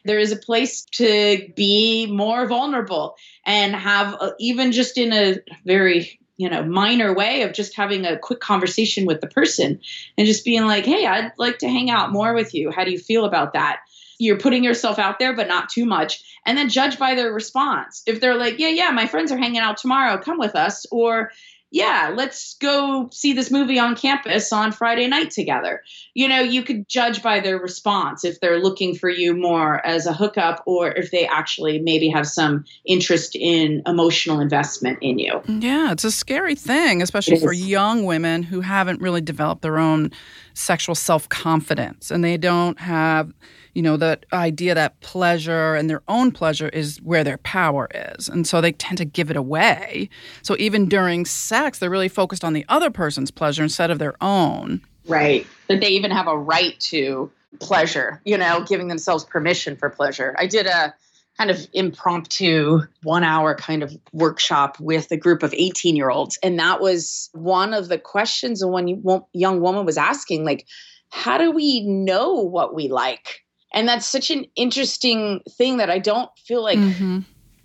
there 0.05 0.19
is 0.19 0.31
a 0.31 0.37
place 0.37 0.85
to 0.85 1.51
be 1.55 2.07
more 2.09 2.47
vulnerable 2.47 3.15
and 3.45 3.75
have 3.75 4.13
a, 4.13 4.33
even 4.39 4.71
just 4.71 4.97
in 4.97 5.11
a 5.13 5.39
very 5.65 6.19
you 6.37 6.49
know 6.49 6.63
minor 6.63 7.13
way 7.13 7.41
of 7.43 7.53
just 7.53 7.75
having 7.75 8.05
a 8.05 8.17
quick 8.17 8.39
conversation 8.39 9.05
with 9.05 9.21
the 9.21 9.27
person 9.27 9.79
and 10.17 10.27
just 10.27 10.45
being 10.45 10.65
like 10.65 10.85
hey 10.85 11.05
i'd 11.05 11.31
like 11.37 11.59
to 11.59 11.67
hang 11.67 11.89
out 11.89 12.11
more 12.11 12.33
with 12.33 12.53
you. 12.53 12.71
How 12.71 12.83
do 12.83 12.91
you 12.91 12.99
feel 12.99 13.25
about 13.25 13.53
that? 13.53 13.81
You're 14.17 14.39
putting 14.39 14.63
yourself 14.63 14.99
out 14.99 15.19
there 15.19 15.35
but 15.35 15.47
not 15.47 15.69
too 15.69 15.85
much 15.85 16.23
and 16.45 16.57
then 16.57 16.69
judge 16.69 16.97
by 16.97 17.15
their 17.15 17.31
response. 17.31 18.03
If 18.07 18.21
they're 18.21 18.37
like 18.37 18.57
yeah 18.57 18.69
yeah 18.69 18.91
my 18.91 19.05
friends 19.05 19.31
are 19.31 19.37
hanging 19.37 19.59
out 19.59 19.77
tomorrow. 19.77 20.17
Come 20.17 20.39
with 20.39 20.55
us 20.55 20.85
or 20.91 21.31
yeah, 21.71 22.11
let's 22.15 22.55
go 22.55 23.09
see 23.11 23.33
this 23.33 23.51
movie 23.51 23.77
on 23.77 23.95
campus 23.95 24.51
on 24.51 24.71
Friday 24.71 25.07
night 25.07 25.29
together. 25.29 25.83
You 26.15 26.27
know, 26.27 26.39
you 26.39 26.63
could 26.63 26.87
judge 26.87 27.21
by 27.21 27.39
their 27.41 27.59
response 27.59 28.25
if 28.25 28.39
they're 28.39 28.59
looking 28.59 28.95
for 28.95 29.09
you 29.09 29.35
more 29.35 29.85
as 29.85 30.07
a 30.07 30.13
hookup 30.13 30.63
or 30.65 30.89
if 30.89 31.11
they 31.11 31.27
actually 31.27 31.79
maybe 31.79 32.09
have 32.09 32.27
some 32.27 32.65
interest 32.85 33.35
in 33.35 33.83
emotional 33.85 34.39
investment 34.39 34.97
in 35.01 35.19
you. 35.19 35.41
Yeah, 35.47 35.91
it's 35.91 36.03
a 36.03 36.11
scary 36.11 36.55
thing, 36.55 37.03
especially 37.03 37.39
for 37.39 37.53
young 37.53 38.03
women 38.03 38.41
who 38.41 38.61
haven't 38.61 38.99
really 38.99 39.21
developed 39.21 39.61
their 39.61 39.77
own 39.77 40.11
sexual 40.55 40.95
self 40.95 41.29
confidence 41.29 42.09
and 42.09 42.23
they 42.23 42.35
don't 42.35 42.79
have 42.79 43.31
you 43.73 43.81
know, 43.81 43.97
the 43.97 44.19
idea 44.33 44.75
that 44.75 44.99
pleasure 45.01 45.75
and 45.75 45.89
their 45.89 46.01
own 46.07 46.31
pleasure 46.31 46.69
is 46.69 46.97
where 47.01 47.23
their 47.23 47.37
power 47.39 47.87
is. 47.93 48.27
And 48.27 48.45
so 48.47 48.61
they 48.61 48.71
tend 48.71 48.97
to 48.97 49.05
give 49.05 49.29
it 49.29 49.37
away. 49.37 50.09
So 50.41 50.55
even 50.59 50.87
during 50.87 51.25
sex, 51.25 51.79
they're 51.79 51.89
really 51.89 52.09
focused 52.09 52.43
on 52.43 52.53
the 52.53 52.65
other 52.69 52.89
person's 52.89 53.31
pleasure 53.31 53.63
instead 53.63 53.91
of 53.91 53.99
their 53.99 54.15
own. 54.21 54.81
Right. 55.07 55.45
That 55.67 55.81
they 55.81 55.89
even 55.89 56.11
have 56.11 56.27
a 56.27 56.37
right 56.37 56.79
to 56.81 57.31
pleasure, 57.59 58.21
you 58.25 58.37
know, 58.37 58.63
giving 58.67 58.87
themselves 58.87 59.23
permission 59.23 59.75
for 59.75 59.89
pleasure. 59.89 60.35
I 60.37 60.45
did 60.45 60.67
a 60.67 60.93
kind 61.37 61.49
of 61.49 61.67
impromptu 61.71 62.81
one 63.03 63.23
hour 63.23 63.55
kind 63.55 63.81
of 63.81 63.97
workshop 64.11 64.77
with 64.79 65.09
a 65.11 65.17
group 65.17 65.41
of 65.41 65.53
18 65.53 65.95
year 65.95 66.09
olds. 66.09 66.37
And 66.43 66.59
that 66.59 66.81
was 66.81 67.29
one 67.33 67.73
of 67.73 67.87
the 67.87 67.97
questions 67.97 68.63
one 68.63 69.01
young 69.33 69.61
woman 69.61 69.85
was 69.85 69.97
asking, 69.97 70.43
like, 70.43 70.67
how 71.09 71.37
do 71.37 71.49
we 71.49 71.81
know 71.87 72.33
what 72.33 72.75
we 72.75 72.89
like? 72.89 73.41
And 73.73 73.87
that's 73.87 74.05
such 74.05 74.31
an 74.31 74.45
interesting 74.55 75.41
thing 75.57 75.77
that 75.77 75.89
i 75.89 75.99
don't 75.99 76.29
feel 76.45 76.63
like 76.63 76.79
mm-hmm. 76.79 77.19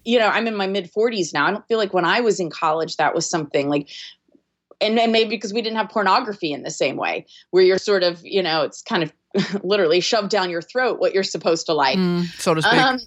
you 0.05 0.19
know 0.19 0.29
i'm 0.29 0.47
in 0.47 0.57
my 0.57 0.67
mid 0.67 0.91
40s 0.93 1.33
now. 1.33 1.47
I 1.47 1.51
don't 1.51 1.67
feel 1.67 1.79
like 1.79 1.95
when 1.95 2.05
i 2.05 2.21
was 2.21 2.41
in 2.41 2.51
college 2.51 2.97
that 2.97 3.15
was 3.15 3.29
something 3.29 3.69
like 3.69 3.89
and, 4.81 4.99
and 4.99 5.13
maybe 5.13 5.31
because 5.31 5.53
we 5.53 5.63
didn't 5.63 5.77
have 5.77 5.89
pornography 5.89 6.53
in 6.53 6.63
the 6.63 6.71
same 6.71 6.97
way 6.97 7.27
where 7.51 7.63
you're 7.63 7.79
sort 7.79 8.03
of 8.03 8.21
you 8.25 8.43
know 8.43 8.63
it's 8.63 8.83
kind 8.83 9.03
of 9.03 9.13
literally 9.65 10.01
shoved 10.01 10.31
down 10.31 10.51
your 10.51 10.63
throat 10.63 11.01
what 11.01 11.13
you're 11.13 11.23
supposed 11.23 11.67
to 11.67 11.75
like, 11.75 11.99
mm, 11.99 12.25
so 12.39 12.55
to 12.55 12.63
speak, 12.63 12.75
um, 12.75 12.99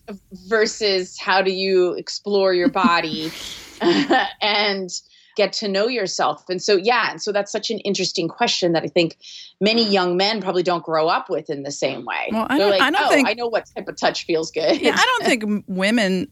versus 0.48 1.18
how 1.18 1.42
do 1.42 1.52
you 1.52 1.94
explore 1.94 2.54
your 2.54 2.70
body? 2.70 3.32
And 4.42 4.90
get 5.38 5.54
to 5.54 5.70
know 5.70 5.88
yourself. 5.88 6.44
And 6.50 6.62
so, 6.62 6.76
yeah, 6.76 7.12
and 7.12 7.22
so 7.22 7.32
that's 7.32 7.52
such 7.52 7.70
an 7.70 7.80
interesting 7.80 8.28
question 8.28 8.74
that 8.74 8.84
I 8.84 8.88
think 8.88 9.18
many 9.62 9.88
young 9.88 10.18
men 10.18 10.42
probably 10.42 10.64
don't 10.64 10.84
grow 10.84 11.08
up 11.08 11.30
with 11.30 11.50
in 11.50 11.64
the 11.64 11.72
same 11.72 12.04
way. 12.04 12.28
Well, 12.32 12.48
I 12.50 12.58
don't, 12.58 12.72
like, 12.72 12.82
I 12.82 12.92
don't 12.92 13.06
oh, 13.06 13.10
think 13.10 13.30
I 13.30 13.34
know 13.34 13.48
what 13.48 13.70
type 13.74 13.88
of 13.88 13.96
touch 13.96 14.26
feels 14.26 14.52
good. 14.52 14.82
Yeah, 14.82 14.96
I 14.96 15.06
don't 15.06 15.26
think 15.26 15.64
women 15.68 16.28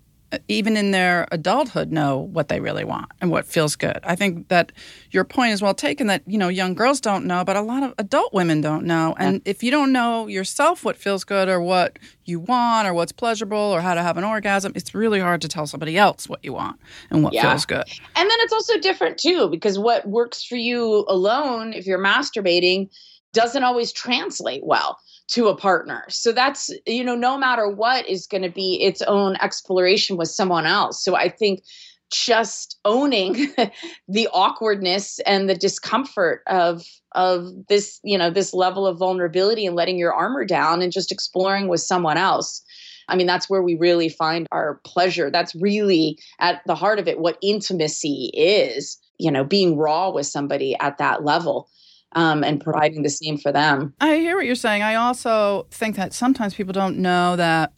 even 0.47 0.77
in 0.77 0.91
their 0.91 1.27
adulthood 1.31 1.91
know 1.91 2.17
what 2.17 2.47
they 2.47 2.59
really 2.59 2.83
want 2.83 3.11
and 3.21 3.31
what 3.31 3.45
feels 3.45 3.75
good. 3.75 3.99
I 4.03 4.15
think 4.15 4.47
that 4.49 4.71
your 5.11 5.23
point 5.23 5.53
is 5.53 5.61
well 5.61 5.73
taken 5.73 6.07
that 6.07 6.23
you 6.25 6.37
know 6.37 6.47
young 6.47 6.73
girls 6.73 7.01
don't 7.01 7.25
know, 7.25 7.43
but 7.43 7.55
a 7.55 7.61
lot 7.61 7.83
of 7.83 7.93
adult 7.97 8.33
women 8.33 8.61
don't 8.61 8.85
know. 8.85 9.15
And 9.17 9.41
if 9.45 9.63
you 9.63 9.71
don't 9.71 9.91
know 9.91 10.27
yourself 10.27 10.83
what 10.83 10.97
feels 10.97 11.23
good 11.23 11.49
or 11.49 11.61
what 11.61 11.99
you 12.25 12.39
want 12.39 12.87
or 12.87 12.93
what's 12.93 13.11
pleasurable 13.11 13.57
or 13.57 13.81
how 13.81 13.93
to 13.93 14.01
have 14.01 14.17
an 14.17 14.23
orgasm, 14.23 14.71
it's 14.75 14.93
really 14.93 15.19
hard 15.19 15.41
to 15.41 15.47
tell 15.47 15.67
somebody 15.67 15.97
else 15.97 16.27
what 16.27 16.43
you 16.43 16.53
want 16.53 16.79
and 17.09 17.23
what 17.23 17.33
yeah. 17.33 17.49
feels 17.49 17.65
good. 17.65 17.85
And 18.15 18.29
then 18.29 18.37
it's 18.41 18.53
also 18.53 18.79
different 18.79 19.17
too 19.17 19.49
because 19.49 19.77
what 19.79 20.07
works 20.07 20.43
for 20.43 20.55
you 20.55 21.05
alone 21.07 21.73
if 21.73 21.85
you're 21.85 21.99
masturbating 21.99 22.89
doesn't 23.33 23.63
always 23.63 23.91
translate 23.91 24.65
well 24.65 24.97
to 25.27 25.47
a 25.47 25.55
partner. 25.55 26.03
So 26.09 26.31
that's, 26.31 26.69
you 26.85 27.03
know, 27.03 27.15
no 27.15 27.37
matter 27.37 27.67
what 27.67 28.07
is 28.07 28.27
going 28.27 28.43
to 28.43 28.49
be 28.49 28.81
its 28.81 29.01
own 29.03 29.35
exploration 29.37 30.17
with 30.17 30.29
someone 30.29 30.65
else. 30.65 31.03
So 31.03 31.15
I 31.15 31.29
think 31.29 31.63
just 32.11 32.77
owning 32.85 33.53
the 34.07 34.27
awkwardness 34.31 35.19
and 35.25 35.49
the 35.49 35.55
discomfort 35.55 36.43
of 36.47 36.83
of 37.13 37.49
this, 37.67 37.99
you 38.03 38.17
know, 38.17 38.29
this 38.29 38.53
level 38.53 38.85
of 38.85 38.97
vulnerability 38.97 39.65
and 39.65 39.75
letting 39.75 39.97
your 39.97 40.13
armor 40.13 40.45
down 40.45 40.81
and 40.81 40.91
just 40.91 41.11
exploring 41.11 41.67
with 41.67 41.81
someone 41.81 42.17
else. 42.17 42.61
I 43.07 43.15
mean, 43.15 43.27
that's 43.27 43.49
where 43.49 43.61
we 43.61 43.75
really 43.75 44.09
find 44.09 44.47
our 44.51 44.79
pleasure. 44.83 45.29
That's 45.29 45.55
really 45.55 46.19
at 46.39 46.61
the 46.65 46.75
heart 46.75 46.99
of 46.99 47.07
it 47.07 47.19
what 47.19 47.37
intimacy 47.41 48.31
is, 48.33 48.97
you 49.17 49.31
know, 49.31 49.43
being 49.43 49.77
raw 49.77 50.09
with 50.09 50.25
somebody 50.25 50.75
at 50.79 50.97
that 50.97 51.23
level 51.23 51.69
um, 52.15 52.43
and 52.43 52.61
providing 52.61 53.03
the 53.03 53.09
same 53.09 53.37
for 53.37 53.51
them. 53.51 53.93
I 53.99 54.15
hear 54.15 54.37
what 54.37 54.45
you're 54.45 54.55
saying. 54.55 54.81
I 54.81 54.95
also 54.95 55.67
think 55.69 55.97
that 55.97 56.13
sometimes 56.13 56.55
people 56.55 56.73
don't 56.73 56.97
know 56.97 57.35
that 57.35 57.73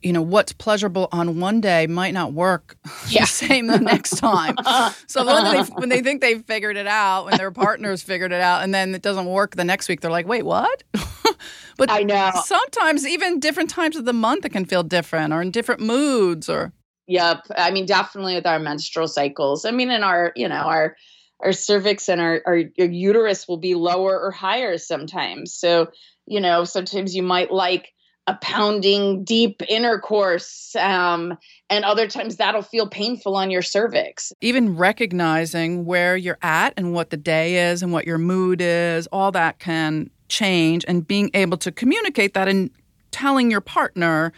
you 0.00 0.12
know 0.12 0.22
what's 0.22 0.52
pleasurable 0.52 1.08
on 1.10 1.40
one 1.40 1.60
day 1.60 1.88
might 1.88 2.14
not 2.14 2.32
work 2.32 2.76
yeah. 3.08 3.22
the 3.22 3.26
same 3.26 3.66
the 3.66 3.80
next 3.80 4.16
time. 4.18 4.54
so 5.08 5.26
when 5.26 5.44
they, 5.44 5.62
when 5.72 5.88
they 5.88 6.00
think 6.00 6.20
they've 6.20 6.44
figured 6.44 6.76
it 6.76 6.86
out, 6.86 7.24
when 7.24 7.36
their 7.36 7.50
partners 7.50 8.00
figured 8.00 8.32
it 8.32 8.40
out, 8.40 8.62
and 8.62 8.72
then 8.72 8.94
it 8.94 9.02
doesn't 9.02 9.26
work 9.26 9.56
the 9.56 9.64
next 9.64 9.88
week, 9.88 10.00
they're 10.00 10.10
like, 10.10 10.28
"Wait, 10.28 10.44
what?" 10.44 10.84
but 11.76 11.90
I 11.90 12.04
know 12.04 12.30
sometimes 12.44 13.06
even 13.06 13.40
different 13.40 13.70
times 13.70 13.96
of 13.96 14.04
the 14.04 14.12
month 14.12 14.44
it 14.44 14.50
can 14.50 14.64
feel 14.64 14.84
different, 14.84 15.32
or 15.32 15.42
in 15.42 15.50
different 15.50 15.80
moods, 15.80 16.48
or. 16.48 16.72
Yep, 17.10 17.46
I 17.56 17.70
mean 17.70 17.86
definitely 17.86 18.34
with 18.34 18.46
our 18.46 18.58
menstrual 18.58 19.08
cycles. 19.08 19.64
I 19.64 19.70
mean 19.70 19.90
in 19.90 20.04
our 20.04 20.30
you 20.36 20.46
know 20.46 20.56
our 20.56 20.94
our 21.40 21.52
cervix 21.52 22.08
and 22.08 22.20
our, 22.20 22.42
our, 22.46 22.56
uterus 22.56 23.46
will 23.46 23.58
be 23.58 23.74
lower 23.74 24.18
or 24.18 24.30
higher 24.30 24.78
sometimes. 24.78 25.54
So, 25.54 25.88
you 26.26 26.40
know, 26.40 26.64
sometimes 26.64 27.14
you 27.14 27.22
might 27.22 27.52
like 27.52 27.92
a 28.28 28.34
pounding 28.42 29.24
deep 29.24 29.62
intercourse 29.68 30.76
um, 30.76 31.38
and 31.70 31.84
other 31.84 32.06
times 32.06 32.36
that'll 32.36 32.60
feel 32.60 32.86
painful 32.86 33.34
on 33.34 33.50
your 33.50 33.62
cervix 33.62 34.34
even 34.42 34.76
recognizing 34.76 35.86
where 35.86 36.14
you're 36.14 36.36
at 36.42 36.74
and 36.76 36.92
what 36.92 37.08
the 37.08 37.16
day 37.16 37.70
is 37.70 37.82
and 37.82 37.90
what 37.90 38.06
your 38.06 38.18
mood 38.18 38.60
is 38.60 39.06
all 39.06 39.32
that 39.32 39.58
can 39.58 40.10
change 40.28 40.84
and 40.86 41.08
being 41.08 41.30
able 41.32 41.56
to 41.56 41.72
communicate 41.72 42.34
that 42.34 42.48
and 42.48 42.70
telling 43.10 43.50
your 43.50 43.62
partner 43.62 44.30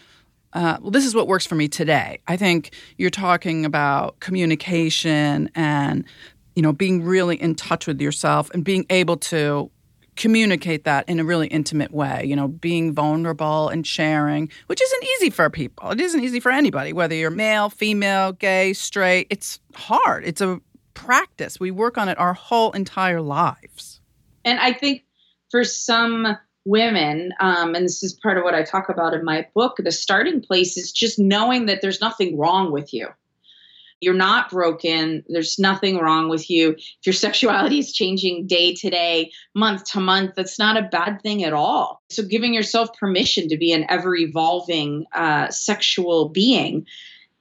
uh, 0.53 0.77
well, 0.81 0.91
this 0.91 1.05
is 1.05 1.15
what 1.15 1.29
works 1.29 1.45
for 1.45 1.55
me 1.55 1.69
today. 1.69 2.19
I 2.27 2.35
think 2.35 2.73
you're 2.97 3.09
talking 3.09 3.63
about 3.63 4.19
communication 4.19 5.49
and 5.55 6.03
you 6.55 6.61
know, 6.61 6.73
being 6.73 7.03
really 7.03 7.41
in 7.41 7.55
touch 7.55 7.87
with 7.87 8.01
yourself 8.01 8.49
and 8.53 8.63
being 8.63 8.85
able 8.89 9.17
to 9.17 9.71
communicate 10.15 10.83
that 10.83 11.07
in 11.07 11.19
a 11.19 11.23
really 11.23 11.47
intimate 11.47 11.91
way, 11.91 12.23
you 12.25 12.35
know, 12.35 12.47
being 12.47 12.93
vulnerable 12.93 13.69
and 13.69 13.87
sharing, 13.87 14.49
which 14.67 14.81
isn't 14.81 15.03
easy 15.03 15.29
for 15.29 15.49
people. 15.49 15.91
It 15.91 16.01
isn't 16.01 16.21
easy 16.21 16.39
for 16.39 16.51
anybody, 16.51 16.93
whether 16.93 17.15
you're 17.15 17.29
male, 17.31 17.69
female, 17.69 18.33
gay, 18.33 18.73
straight. 18.73 19.27
It's 19.29 19.59
hard. 19.73 20.25
It's 20.25 20.41
a 20.41 20.59
practice. 20.93 21.59
We 21.59 21.71
work 21.71 21.97
on 21.97 22.09
it 22.09 22.19
our 22.19 22.33
whole 22.33 22.71
entire 22.71 23.21
lives. 23.21 24.01
And 24.43 24.59
I 24.59 24.73
think 24.73 25.05
for 25.49 25.63
some 25.63 26.37
women, 26.65 27.31
um, 27.39 27.73
and 27.73 27.85
this 27.85 28.03
is 28.03 28.13
part 28.13 28.37
of 28.37 28.43
what 28.43 28.53
I 28.53 28.63
talk 28.63 28.89
about 28.89 29.13
in 29.13 29.23
my 29.23 29.47
book, 29.55 29.77
the 29.77 29.91
starting 29.91 30.41
place 30.41 30.77
is 30.77 30.91
just 30.91 31.17
knowing 31.17 31.65
that 31.67 31.81
there's 31.81 32.01
nothing 32.01 32.37
wrong 32.37 32.71
with 32.71 32.93
you 32.93 33.07
you're 34.01 34.13
not 34.13 34.49
broken. 34.49 35.23
There's 35.29 35.57
nothing 35.57 35.97
wrong 35.97 36.27
with 36.27 36.49
you. 36.49 36.71
If 36.71 37.05
your 37.05 37.13
sexuality 37.27 37.79
is 37.79 37.93
changing 37.93 38.47
day 38.47 38.73
to 38.75 38.89
day, 38.89 39.31
month 39.55 39.85
to 39.91 39.99
month, 39.99 40.33
that's 40.35 40.59
not 40.59 40.75
a 40.75 40.89
bad 40.91 41.21
thing 41.21 41.43
at 41.43 41.53
all. 41.53 42.01
So, 42.09 42.23
giving 42.23 42.53
yourself 42.53 42.89
permission 42.99 43.47
to 43.49 43.57
be 43.57 43.71
an 43.71 43.85
ever 43.89 44.15
evolving 44.15 45.05
uh, 45.13 45.49
sexual 45.49 46.29
being 46.29 46.85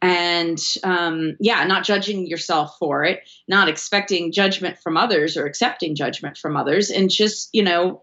and 0.02 0.58
um, 0.82 1.36
yeah 1.40 1.64
not 1.64 1.84
judging 1.84 2.26
yourself 2.26 2.76
for 2.78 3.04
it 3.04 3.20
not 3.48 3.68
expecting 3.68 4.32
judgment 4.32 4.78
from 4.78 4.96
others 4.96 5.36
or 5.36 5.46
accepting 5.46 5.94
judgment 5.94 6.38
from 6.38 6.56
others 6.56 6.90
and 6.90 7.10
just 7.10 7.48
you 7.52 7.62
know 7.62 8.02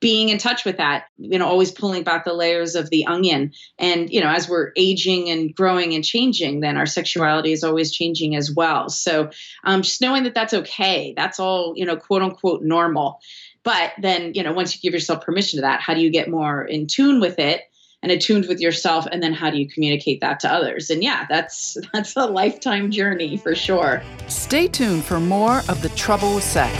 being 0.00 0.28
in 0.28 0.38
touch 0.38 0.64
with 0.64 0.76
that 0.76 1.04
you 1.16 1.38
know 1.38 1.46
always 1.46 1.70
pulling 1.70 2.02
back 2.02 2.24
the 2.24 2.34
layers 2.34 2.74
of 2.74 2.90
the 2.90 3.06
onion. 3.06 3.52
And 3.78 4.10
you 4.10 4.20
know 4.20 4.28
as 4.28 4.48
we're 4.48 4.72
aging 4.76 5.30
and 5.30 5.54
growing 5.54 5.94
and 5.94 6.04
changing 6.04 6.60
then 6.60 6.76
our 6.76 6.86
sexuality 6.86 7.52
is 7.52 7.64
always 7.64 7.92
changing 7.92 8.36
as 8.36 8.52
well. 8.54 8.88
So 8.88 9.30
um, 9.64 9.82
just 9.82 10.00
knowing 10.00 10.24
that 10.24 10.34
that's 10.34 10.54
okay 10.54 11.14
that's 11.16 11.40
all 11.40 11.72
you 11.76 11.86
know 11.86 11.96
quote 11.96 12.22
unquote 12.22 12.62
normal. 12.62 13.20
But 13.62 13.92
then 14.00 14.32
you 14.34 14.42
know 14.42 14.52
once 14.52 14.74
you 14.74 14.80
give 14.82 14.92
yourself 14.92 15.24
permission 15.24 15.58
to 15.58 15.62
that 15.62 15.80
how 15.80 15.94
do 15.94 16.00
you 16.00 16.10
get 16.10 16.28
more 16.28 16.64
in 16.64 16.86
tune 16.86 17.20
with 17.20 17.38
it 17.38 17.62
and 18.02 18.10
attuned 18.12 18.46
with 18.46 18.60
yourself 18.60 19.06
and 19.12 19.22
then 19.22 19.32
how 19.32 19.50
do 19.50 19.58
you 19.58 19.68
communicate 19.68 20.20
that 20.20 20.40
to 20.40 20.52
others? 20.52 20.90
And 20.90 21.02
yeah 21.02 21.26
that's 21.28 21.76
that's 21.92 22.16
a 22.16 22.26
lifetime 22.26 22.90
journey 22.90 23.36
for 23.36 23.54
sure. 23.54 24.02
Stay 24.28 24.68
tuned 24.68 25.04
for 25.04 25.20
more 25.20 25.58
of 25.68 25.82
the 25.82 25.90
trouble 25.90 26.34
with 26.34 26.44
sex. 26.44 26.74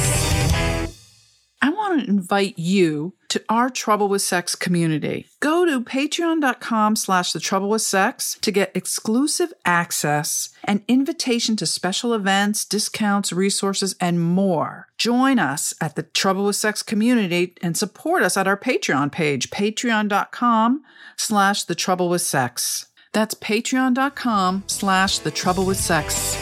I 1.60 1.70
want 1.70 2.02
to 2.02 2.10
invite 2.10 2.58
you 2.58 3.14
to 3.32 3.42
our 3.48 3.70
trouble 3.70 4.08
with 4.08 4.22
sex 4.22 4.54
community 4.54 5.26
go 5.40 5.64
to 5.64 5.80
patreon.com 5.80 6.94
slash 6.94 7.32
the 7.32 7.40
trouble 7.40 7.68
with 7.68 7.82
sex 7.82 8.38
to 8.40 8.50
get 8.50 8.76
exclusive 8.76 9.52
access 9.64 10.50
an 10.64 10.84
invitation 10.86 11.56
to 11.56 11.66
special 11.66 12.12
events 12.14 12.64
discounts 12.64 13.32
resources 13.32 13.94
and 14.00 14.20
more 14.20 14.88
join 14.98 15.38
us 15.38 15.74
at 15.80 15.96
the 15.96 16.02
trouble 16.02 16.44
with 16.44 16.56
sex 16.56 16.82
community 16.82 17.54
and 17.62 17.76
support 17.76 18.22
us 18.22 18.36
at 18.36 18.46
our 18.46 18.56
patreon 18.56 19.10
page 19.10 19.50
patreon.com 19.50 20.82
slash 21.16 21.64
the 21.64 21.74
trouble 21.74 22.08
with 22.08 22.22
sex. 22.22 22.86
That's 23.12 23.34
patreon.com 23.34 24.64
slash 24.66 25.18
the 25.18 25.30
trouble 25.30 25.66
with 25.66 25.76
sex. 25.76 26.36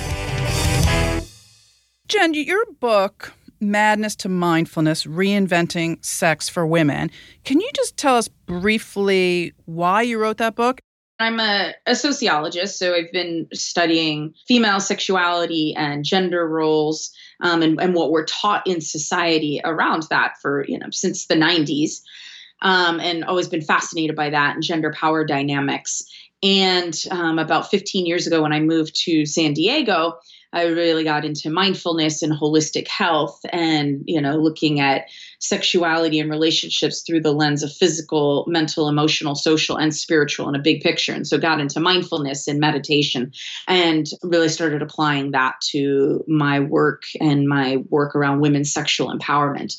Jen, 2.09 2.35
your 2.35 2.64
book, 2.80 3.32
Madness 3.61 4.17
to 4.17 4.29
Mindfulness 4.29 5.05
Reinventing 5.05 6.05
Sex 6.05 6.49
for 6.49 6.67
Women, 6.67 7.11
can 7.45 7.61
you 7.61 7.71
just 7.75 7.97
tell 7.97 8.17
us 8.17 8.29
briefly 8.29 9.52
why 9.67 10.02
you 10.02 10.19
wrote 10.19 10.38
that 10.38 10.55
book? 10.55 10.81
I'm 11.19 11.38
a, 11.38 11.75
a, 11.87 11.95
sociologist, 11.95 12.79
so 12.79 12.95
I've 12.95 13.12
been 13.12 13.47
studying 13.52 14.33
female 14.49 14.81
sexuality 14.81 15.75
and 15.76 16.02
gender 16.02 16.49
roles 16.49 17.12
um, 17.43 17.61
and, 17.61 17.79
and 17.79 17.95
what 17.95 18.11
we're 18.11 18.25
taught 18.25 18.67
in 18.67 18.81
society 18.81 19.61
around 19.62 20.05
that 20.09 20.37
for, 20.40 20.64
you 20.67 20.79
know, 20.79 20.88
since 20.90 21.26
the 21.26 21.35
90s 21.35 22.00
um, 22.62 23.00
and 23.00 23.25
always 23.25 23.49
been 23.49 23.61
fascinated 23.61 24.17
by 24.17 24.31
that 24.31 24.55
and 24.55 24.62
gender 24.62 24.93
power 24.93 25.25
dynamics. 25.25 26.02
And 26.43 26.99
um, 27.11 27.38
about 27.38 27.71
15 27.71 28.07
years 28.07 28.26
ago, 28.26 28.43
when 28.43 28.52
I 28.52 28.61
moved 28.61 28.99
to 29.05 29.26
San 29.26 29.52
Diego, 29.52 30.19
I 30.52 30.64
really 30.64 31.04
got 31.04 31.25
into 31.25 31.49
mindfulness 31.50 32.23
and 32.23 32.33
holistic 32.33 32.88
health 32.88 33.40
and, 33.52 34.02
you 34.07 34.21
know, 34.21 34.37
looking 34.37 34.80
at 34.80 35.07
sexuality 35.38 36.19
and 36.19 36.28
relationships 36.28 37.02
through 37.02 37.21
the 37.21 37.33
lens 37.33 37.62
of 37.62 37.73
physical, 37.73 38.45
mental, 38.49 38.88
emotional, 38.88 39.35
social, 39.35 39.76
and 39.76 39.95
spiritual 39.95 40.49
in 40.49 40.54
a 40.54 40.62
big 40.62 40.83
picture. 40.83 41.12
And 41.12 41.26
so 41.26 41.38
got 41.38 41.61
into 41.61 41.78
mindfulness 41.80 42.49
and 42.49 42.59
meditation 42.59 43.33
and 43.69 44.07
really 44.23 44.49
started 44.49 44.83
applying 44.83 45.30
that 45.30 45.54
to 45.71 46.25
my 46.26 46.61
work 46.61 47.04
and 47.21 47.49
my 47.49 47.78
work 47.88 48.16
around 48.16 48.40
women's 48.40 48.73
sexual 48.73 49.16
empowerment. 49.16 49.76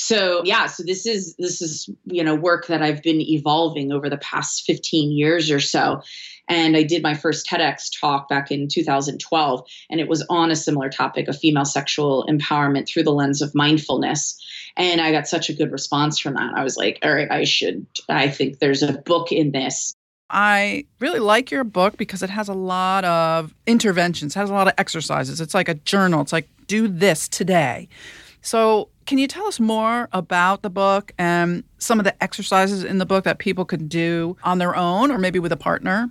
So 0.00 0.42
yeah, 0.44 0.66
so 0.66 0.84
this 0.84 1.06
is 1.06 1.34
this 1.38 1.60
is 1.60 1.90
you 2.04 2.22
know 2.22 2.34
work 2.34 2.68
that 2.68 2.82
I've 2.82 3.02
been 3.02 3.20
evolving 3.20 3.90
over 3.92 4.08
the 4.08 4.18
past 4.18 4.64
15 4.64 5.10
years 5.10 5.50
or 5.50 5.60
so. 5.60 6.02
And 6.50 6.76
I 6.76 6.82
did 6.82 7.02
my 7.02 7.12
first 7.12 7.46
TEDx 7.46 7.90
talk 8.00 8.28
back 8.28 8.50
in 8.50 8.68
2012, 8.68 9.68
and 9.90 10.00
it 10.00 10.08
was 10.08 10.24
on 10.30 10.50
a 10.50 10.56
similar 10.56 10.88
topic 10.88 11.28
of 11.28 11.36
female 11.36 11.66
sexual 11.66 12.24
empowerment 12.26 12.88
through 12.88 13.02
the 13.02 13.12
lens 13.12 13.42
of 13.42 13.54
mindfulness. 13.54 14.42
And 14.76 15.00
I 15.00 15.12
got 15.12 15.28
such 15.28 15.50
a 15.50 15.52
good 15.52 15.72
response 15.72 16.18
from 16.18 16.34
that. 16.34 16.54
I 16.56 16.62
was 16.62 16.78
like, 16.78 17.00
all 17.02 17.12
right, 17.12 17.30
I 17.30 17.44
should, 17.44 17.84
I 18.08 18.28
think 18.28 18.60
there's 18.60 18.82
a 18.82 18.92
book 18.92 19.30
in 19.30 19.50
this. 19.52 19.92
I 20.30 20.86
really 21.00 21.18
like 21.18 21.50
your 21.50 21.64
book 21.64 21.98
because 21.98 22.22
it 22.22 22.30
has 22.30 22.48
a 22.48 22.54
lot 22.54 23.04
of 23.04 23.54
interventions, 23.66 24.34
has 24.34 24.48
a 24.48 24.54
lot 24.54 24.68
of 24.68 24.74
exercises. 24.78 25.40
It's 25.40 25.54
like 25.54 25.68
a 25.68 25.74
journal. 25.74 26.22
It's 26.22 26.32
like, 26.32 26.48
do 26.66 26.88
this 26.88 27.28
today. 27.28 27.88
So, 28.40 28.88
can 29.08 29.16
you 29.16 29.26
tell 29.26 29.46
us 29.46 29.58
more 29.58 30.06
about 30.12 30.60
the 30.60 30.68
book 30.68 31.12
and 31.16 31.64
some 31.78 31.98
of 31.98 32.04
the 32.04 32.22
exercises 32.22 32.84
in 32.84 32.98
the 32.98 33.06
book 33.06 33.24
that 33.24 33.38
people 33.38 33.64
could 33.64 33.88
do 33.88 34.36
on 34.44 34.58
their 34.58 34.76
own 34.76 35.10
or 35.10 35.16
maybe 35.16 35.38
with 35.38 35.50
a 35.50 35.56
partner? 35.56 36.10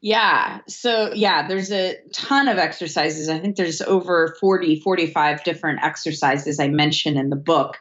Yeah. 0.00 0.60
So, 0.68 1.12
yeah, 1.12 1.48
there's 1.48 1.72
a 1.72 1.96
ton 2.12 2.46
of 2.46 2.56
exercises. 2.56 3.28
I 3.28 3.40
think 3.40 3.56
there's 3.56 3.82
over 3.82 4.36
40, 4.38 4.78
45 4.78 5.42
different 5.42 5.80
exercises 5.82 6.60
I 6.60 6.68
mention 6.68 7.16
in 7.16 7.30
the 7.30 7.36
book. 7.36 7.78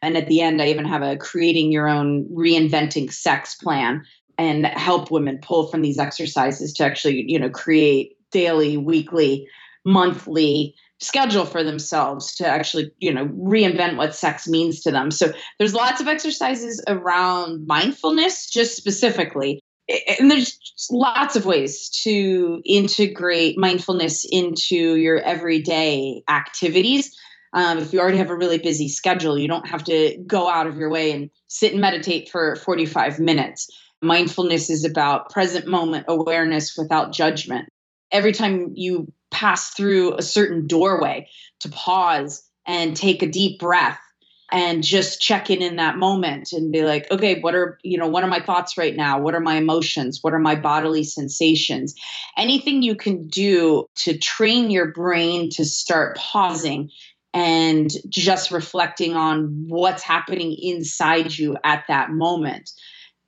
And 0.00 0.16
at 0.16 0.28
the 0.28 0.40
end, 0.40 0.62
I 0.62 0.68
even 0.68 0.86
have 0.86 1.02
a 1.02 1.18
creating 1.18 1.70
your 1.70 1.86
own 1.86 2.26
reinventing 2.30 3.12
sex 3.12 3.54
plan 3.54 4.02
and 4.38 4.64
help 4.64 5.10
women 5.10 5.40
pull 5.42 5.68
from 5.68 5.82
these 5.82 5.98
exercises 5.98 6.72
to 6.74 6.84
actually, 6.84 7.30
you 7.30 7.38
know, 7.38 7.50
create 7.50 8.16
daily, 8.30 8.78
weekly, 8.78 9.46
monthly 9.84 10.74
schedule 11.00 11.44
for 11.44 11.62
themselves 11.62 12.34
to 12.36 12.46
actually, 12.46 12.90
you 12.98 13.12
know, 13.12 13.26
reinvent 13.26 13.96
what 13.96 14.14
sex 14.14 14.48
means 14.48 14.80
to 14.82 14.90
them. 14.90 15.10
So 15.10 15.32
there's 15.58 15.74
lots 15.74 16.00
of 16.00 16.08
exercises 16.08 16.82
around 16.88 17.66
mindfulness 17.66 18.48
just 18.50 18.76
specifically 18.76 19.60
and 19.88 20.30
there's 20.30 20.58
lots 20.90 21.36
of 21.36 21.46
ways 21.46 21.88
to 22.02 22.60
integrate 22.64 23.56
mindfulness 23.56 24.26
into 24.30 24.96
your 24.96 25.20
everyday 25.20 26.22
activities. 26.28 27.16
Um, 27.52 27.78
if 27.78 27.92
you 27.92 28.00
already 28.00 28.18
have 28.18 28.30
a 28.30 28.36
really 28.36 28.58
busy 28.58 28.88
schedule, 28.88 29.38
you 29.38 29.48
don't 29.48 29.68
have 29.68 29.84
to 29.84 30.16
go 30.26 30.48
out 30.48 30.66
of 30.66 30.76
your 30.76 30.90
way 30.90 31.12
and 31.12 31.30
sit 31.46 31.72
and 31.72 31.80
meditate 31.80 32.28
for 32.28 32.56
45 32.56 33.20
minutes. 33.20 33.68
Mindfulness 34.02 34.68
is 34.68 34.84
about 34.84 35.30
present 35.30 35.66
moment 35.66 36.04
awareness 36.08 36.76
without 36.76 37.12
judgment. 37.12 37.68
Every 38.10 38.32
time 38.32 38.72
you 38.74 39.12
pass 39.36 39.70
through 39.70 40.14
a 40.14 40.22
certain 40.22 40.66
doorway, 40.66 41.28
to 41.60 41.68
pause 41.68 42.42
and 42.66 42.96
take 42.96 43.22
a 43.22 43.26
deep 43.26 43.60
breath 43.60 44.00
and 44.50 44.82
just 44.82 45.20
check 45.20 45.50
in 45.50 45.60
in 45.60 45.76
that 45.76 45.98
moment 45.98 46.52
and 46.52 46.72
be 46.72 46.84
like 46.84 47.10
okay 47.10 47.40
what 47.40 47.54
are 47.54 47.78
you 47.82 47.98
know 47.98 48.06
what 48.06 48.22
are 48.22 48.28
my 48.28 48.40
thoughts 48.40 48.78
right 48.78 48.94
now? 48.96 49.18
What 49.18 49.34
are 49.34 49.40
my 49.40 49.56
emotions? 49.56 50.20
What 50.22 50.32
are 50.32 50.38
my 50.38 50.54
bodily 50.54 51.04
sensations? 51.04 51.94
Anything 52.36 52.82
you 52.82 52.94
can 52.94 53.26
do 53.28 53.86
to 53.96 54.16
train 54.16 54.70
your 54.70 54.92
brain 54.92 55.50
to 55.50 55.64
start 55.64 56.16
pausing 56.16 56.90
and 57.34 57.90
just 58.08 58.50
reflecting 58.50 59.14
on 59.14 59.66
what's 59.68 60.02
happening 60.02 60.56
inside 60.58 61.36
you 61.36 61.56
at 61.64 61.84
that 61.88 62.10
moment. 62.10 62.70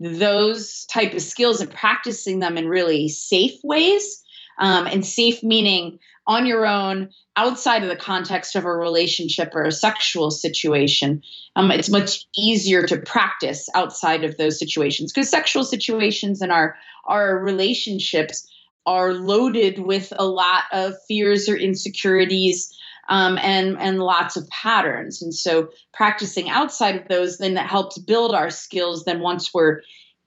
Those 0.00 0.87
type 0.87 1.12
of 1.12 1.21
skills 1.21 1.61
and 1.61 1.71
practicing 1.71 2.38
them 2.38 2.57
in 2.57 2.69
really 2.69 3.09
safe 3.09 3.59
ways 3.65 4.25
um, 4.59 4.87
and 4.87 5.05
safe 5.05 5.43
meaning 5.43 5.99
on 6.27 6.45
your 6.45 6.67
own 6.67 7.09
outside 7.37 7.83
of 7.83 7.88
the 7.88 7.97
context 7.97 8.55
of 8.55 8.65
a 8.65 8.73
relationship 8.73 9.55
or 9.55 9.65
a 9.65 9.73
sexual 9.73 10.31
situation. 10.31 11.23
Um, 11.57 11.71
it's 11.71 11.88
much 11.88 12.27
easier 12.37 12.87
to 12.87 12.99
practice 12.99 13.69
outside 13.75 14.25
of 14.25 14.37
those 14.37 14.59
situations 14.59 15.12
because 15.12 15.31
sexual 15.31 15.65
situations 15.65 16.43
and 16.43 16.53
our 16.53 16.77
our 17.07 17.38
relationships 17.38 18.47
are 18.85 19.15
loaded 19.15 19.79
with 19.79 20.12
a 20.19 20.27
lot 20.27 20.65
of 20.73 20.95
fears 21.09 21.49
or 21.49 21.57
insecurities 21.57 22.75
um, 23.09 23.38
and 23.38 23.79
and 23.79 24.00
lots 24.00 24.37
of 24.37 24.49
patterns. 24.50 25.23
And 25.23 25.35
so 25.35 25.71
practicing 25.95 26.50
outside 26.50 26.97
of 26.97 27.09
those 27.09 27.38
then 27.38 27.55
that 27.55 27.71
helps 27.71 27.99
build 27.99 28.35
our 28.35 28.50
skills 28.50 29.05
then 29.05 29.21
once 29.21 29.53
we're 29.55 29.81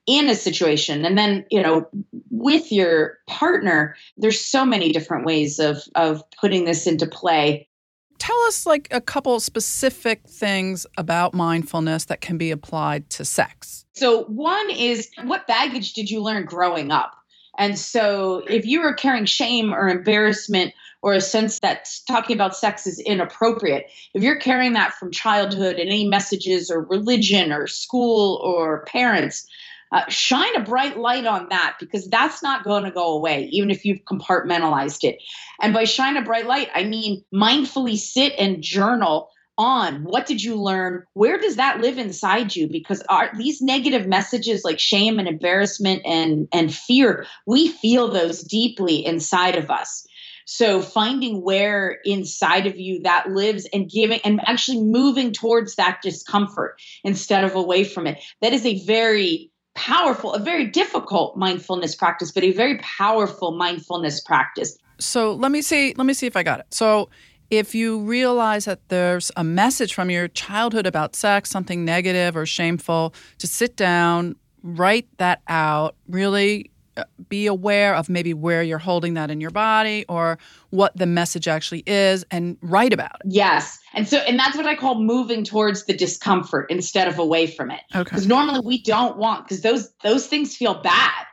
in 0.08 0.30
a 0.30 0.36
situation. 0.36 1.06
And 1.06 1.18
then 1.18 1.46
you 1.52 1.62
know 1.62 1.88
with 2.30 2.72
your 2.72 3.20
partner 3.28 3.96
there's 4.18 4.40
so 4.40 4.66
many 4.66 4.92
different 4.92 5.26
ways 5.26 5.60
of 5.60 5.84
of 5.96 6.24
putting 6.40 6.66
this 6.66 6.88
into 6.88 7.06
play. 7.06 7.68
Tell 8.20 8.40
us 8.44 8.68
like 8.68 8.88
a 8.92 9.02
couple 9.02 9.40
specific 9.40 10.22
things 10.28 10.86
about 10.96 11.34
mindfulness 11.34 12.06
that 12.06 12.22
can 12.22 12.38
be 12.38 12.52
applied 12.52 13.10
to 13.12 13.26
sex. 13.26 13.84
So 13.94 14.26
one 14.26 14.70
is 14.70 15.10
what 15.24 15.48
baggage 15.48 15.94
did 15.94 16.12
you 16.12 16.22
learn 16.22 16.46
growing 16.46 16.92
up? 16.92 17.16
And 17.58 17.78
so 17.78 18.44
if 18.48 18.66
you 18.66 18.82
were 18.82 18.94
carrying 18.94 19.26
shame 19.26 19.74
or 19.74 19.90
embarrassment 19.90 20.74
or 21.02 21.14
a 21.14 21.22
sense 21.22 21.60
that 21.60 21.90
talking 22.08 22.36
about 22.36 22.56
sex 22.56 22.88
is 22.88 23.00
inappropriate, 23.00 23.88
if 24.14 24.24
you're 24.24 24.40
carrying 24.40 24.74
that 24.74 24.94
from 24.94 25.12
childhood 25.12 25.78
and 25.78 25.90
any 25.90 26.08
messages 26.08 26.70
or 26.72 26.84
religion 26.84 27.52
or 27.52 27.68
school 27.68 28.40
or 28.44 28.86
parents, 28.86 29.48
uh, 29.92 30.06
shine 30.08 30.56
a 30.56 30.64
bright 30.64 30.98
light 30.98 31.26
on 31.26 31.48
that 31.50 31.76
because 31.80 32.08
that's 32.10 32.42
not 32.42 32.64
going 32.64 32.84
to 32.84 32.92
go 32.92 33.14
away, 33.14 33.50
even 33.52 33.70
if 33.70 33.86
you've 33.86 34.04
compartmentalized 34.06 35.04
it. 35.04 35.18
And 35.62 35.74
by 35.74 35.84
shine 35.84 36.18
a 36.18 36.22
bright 36.22 36.48
light, 36.48 36.70
I 36.74 36.84
mean 36.84 37.24
mindfully 37.34 37.98
sit 37.98 38.34
and 38.38 38.62
journal 38.62 39.30
on 39.58 40.04
what 40.04 40.26
did 40.26 40.42
you 40.42 40.56
learn? 40.56 41.04
Where 41.14 41.38
does 41.38 41.58
that 41.58 41.82
live 41.82 41.98
inside 41.98 42.56
you? 42.56 42.68
Because 42.68 43.04
these 43.38 43.62
negative 43.62 44.08
messages 44.08 44.64
like 44.64 44.80
shame 44.80 45.20
and 45.20 45.28
embarrassment 45.28 46.02
and 46.06 46.48
and 46.52 46.74
fear 46.74 47.26
we 47.46 47.68
feel 47.68 48.08
those 48.08 48.42
deeply 48.44 49.06
inside 49.06 49.56
of 49.56 49.70
us. 49.70 50.08
So 50.46 50.82
finding 50.82 51.44
where 51.44 52.00
inside 52.04 52.66
of 52.66 52.80
you 52.80 53.02
that 53.04 53.30
lives 53.30 53.68
and 53.72 53.90
giving 53.90 54.20
and 54.24 54.42
actually 54.48 54.82
moving 54.84 55.32
towards 55.32 55.76
that 55.76 56.00
discomfort 56.02 56.82
instead 57.04 57.44
of 57.44 57.56
away 57.56 57.84
from 57.84 58.08
it 58.08 58.22
that 58.42 58.54
is 58.54 58.66
a 58.66 58.84
very 58.86 59.51
powerful, 59.76 60.34
a 60.34 60.40
very 60.40 60.66
difficult 60.66 61.38
mindfulness 61.38 61.96
practice, 61.96 62.32
but 62.32 62.44
a 62.44 62.52
very 62.52 62.78
powerful 62.80 63.52
mindfulness 63.52 64.22
practice. 64.22 64.78
So 65.00 65.34
let 65.34 65.52
me 65.52 65.62
see, 65.62 65.94
let 65.98 66.06
me 66.06 66.14
see 66.14 66.28
if 66.28 66.36
I 66.36 66.44
got 66.44 66.60
it. 66.60 66.68
So 66.72 67.10
if 67.50 67.76
you 67.76 68.00
realize 68.00 68.66
that 68.66 68.88
there's 68.90 69.32
a 69.36 69.44
message 69.44 69.94
from 69.94 70.10
your 70.10 70.28
childhood 70.30 70.86
about 70.86 71.16
sex, 71.16 71.50
something 71.50 71.84
negative 71.84 72.38
or 72.38 72.46
shameful, 72.46 73.14
to 73.40 73.48
sit 73.48 73.76
down, 73.76 74.36
write 74.64 75.08
that 75.18 75.42
out, 75.48 75.96
really 76.08 76.72
be 77.30 77.48
aware 77.48 77.96
of 77.96 78.10
maybe 78.10 78.34
where 78.34 78.64
you're 78.64 78.78
holding 78.78 79.14
that 79.16 79.32
in 79.32 79.42
your 79.42 79.52
body 79.52 80.06
or 80.10 80.38
what 80.70 80.96
the 80.96 81.06
message 81.06 81.48
actually 81.48 81.84
is 81.86 82.26
and 82.32 82.58
write 82.62 82.94
about 82.94 83.16
it. 83.24 83.32
Yes. 83.32 83.80
And 83.94 84.08
so 84.08 84.18
and 84.20 84.38
that's 84.38 84.56
what 84.56 84.66
I 84.66 84.76
call 84.76 85.02
moving 85.02 85.44
towards 85.44 85.86
the 85.86 85.94
discomfort 85.94 86.68
instead 86.70 87.08
of 87.08 87.20
away 87.20 87.48
from 87.48 87.72
it. 87.72 87.82
Okay. 87.94 88.16
Cuz 88.16 88.28
normally 88.28 88.62
we 88.64 88.82
don't 88.82 89.18
want 89.18 89.48
cuz 89.48 89.62
those 89.62 89.90
those 90.04 90.28
things 90.28 90.56
feel 90.56 90.76
bad. 90.76 91.26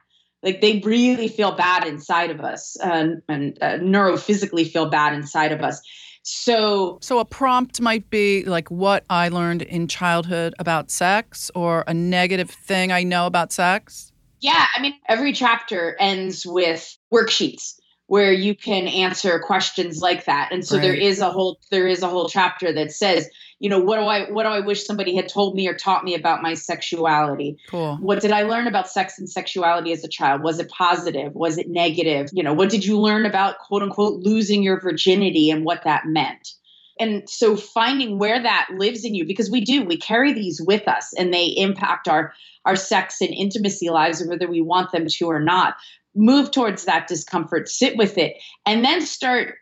Like 0.42 0.60
they 0.60 0.80
really 0.84 1.28
feel 1.28 1.52
bad 1.52 1.86
inside 1.86 2.30
of 2.30 2.40
us 2.40 2.76
and 2.80 3.22
uh, 3.28 3.78
neurophysically 3.80 4.70
feel 4.70 4.86
bad 4.86 5.12
inside 5.12 5.52
of 5.52 5.62
us. 5.62 5.80
So 6.22 6.98
So 7.00 7.18
a 7.20 7.24
prompt 7.24 7.80
might 7.80 8.10
be 8.10 8.44
like 8.44 8.70
what 8.70 9.04
I 9.08 9.30
learned 9.30 9.62
in 9.62 9.88
childhood 9.88 10.54
about 10.58 10.90
sex 10.90 11.50
or 11.54 11.84
a 11.86 11.94
negative 11.94 12.50
thing 12.50 12.92
I 12.92 13.02
know 13.02 13.26
about 13.26 13.50
sex. 13.50 14.12
Yeah, 14.40 14.66
I 14.74 14.80
mean, 14.80 14.94
every 15.08 15.32
chapter 15.32 15.96
ends 15.98 16.46
with 16.46 16.96
worksheets 17.12 17.74
where 18.08 18.32
you 18.32 18.54
can 18.54 18.88
answer 18.88 19.38
questions 19.38 20.00
like 20.00 20.24
that. 20.24 20.48
And 20.50 20.66
so 20.66 20.76
right. 20.76 20.82
there 20.82 20.94
is 20.94 21.20
a 21.20 21.30
whole 21.30 21.60
there 21.70 21.86
is 21.86 22.02
a 22.02 22.08
whole 22.08 22.28
chapter 22.28 22.72
that 22.72 22.90
says, 22.90 23.28
you 23.60 23.68
know, 23.68 23.78
what 23.78 23.96
do 23.96 24.02
I 24.02 24.30
what 24.30 24.44
do 24.44 24.48
I 24.48 24.60
wish 24.60 24.84
somebody 24.84 25.14
had 25.14 25.28
told 25.28 25.54
me 25.54 25.68
or 25.68 25.74
taught 25.74 26.04
me 26.04 26.14
about 26.14 26.42
my 26.42 26.54
sexuality? 26.54 27.58
Cool. 27.68 27.96
What 27.96 28.20
did 28.20 28.32
I 28.32 28.42
learn 28.42 28.66
about 28.66 28.88
sex 28.88 29.18
and 29.18 29.28
sexuality 29.28 29.92
as 29.92 30.02
a 30.04 30.08
child? 30.08 30.42
Was 30.42 30.58
it 30.58 30.70
positive? 30.70 31.34
Was 31.34 31.58
it 31.58 31.68
negative? 31.68 32.30
You 32.32 32.42
know, 32.42 32.54
what 32.54 32.70
did 32.70 32.84
you 32.84 32.98
learn 32.98 33.26
about 33.26 33.58
quote 33.58 33.82
unquote 33.82 34.20
losing 34.20 34.62
your 34.62 34.80
virginity 34.80 35.50
and 35.50 35.64
what 35.64 35.84
that 35.84 36.06
meant? 36.06 36.54
And 37.00 37.28
so 37.28 37.56
finding 37.56 38.18
where 38.18 38.42
that 38.42 38.68
lives 38.76 39.04
in 39.04 39.14
you 39.14 39.26
because 39.26 39.50
we 39.50 39.60
do 39.60 39.84
we 39.84 39.96
carry 39.96 40.32
these 40.32 40.60
with 40.60 40.86
us 40.88 41.12
and 41.18 41.32
they 41.32 41.46
impact 41.46 42.08
our 42.08 42.32
our 42.64 42.76
sex 42.76 43.20
and 43.20 43.32
intimacy 43.34 43.88
lives 43.88 44.24
whether 44.26 44.48
we 44.48 44.60
want 44.60 44.92
them 44.92 45.06
to 45.08 45.24
or 45.26 45.40
not. 45.40 45.76
Move 46.14 46.50
towards 46.50 46.84
that 46.84 47.06
discomfort 47.06 47.68
sit 47.68 47.96
with 47.96 48.18
it 48.18 48.34
and 48.66 48.84
then 48.84 49.00
start 49.00 49.56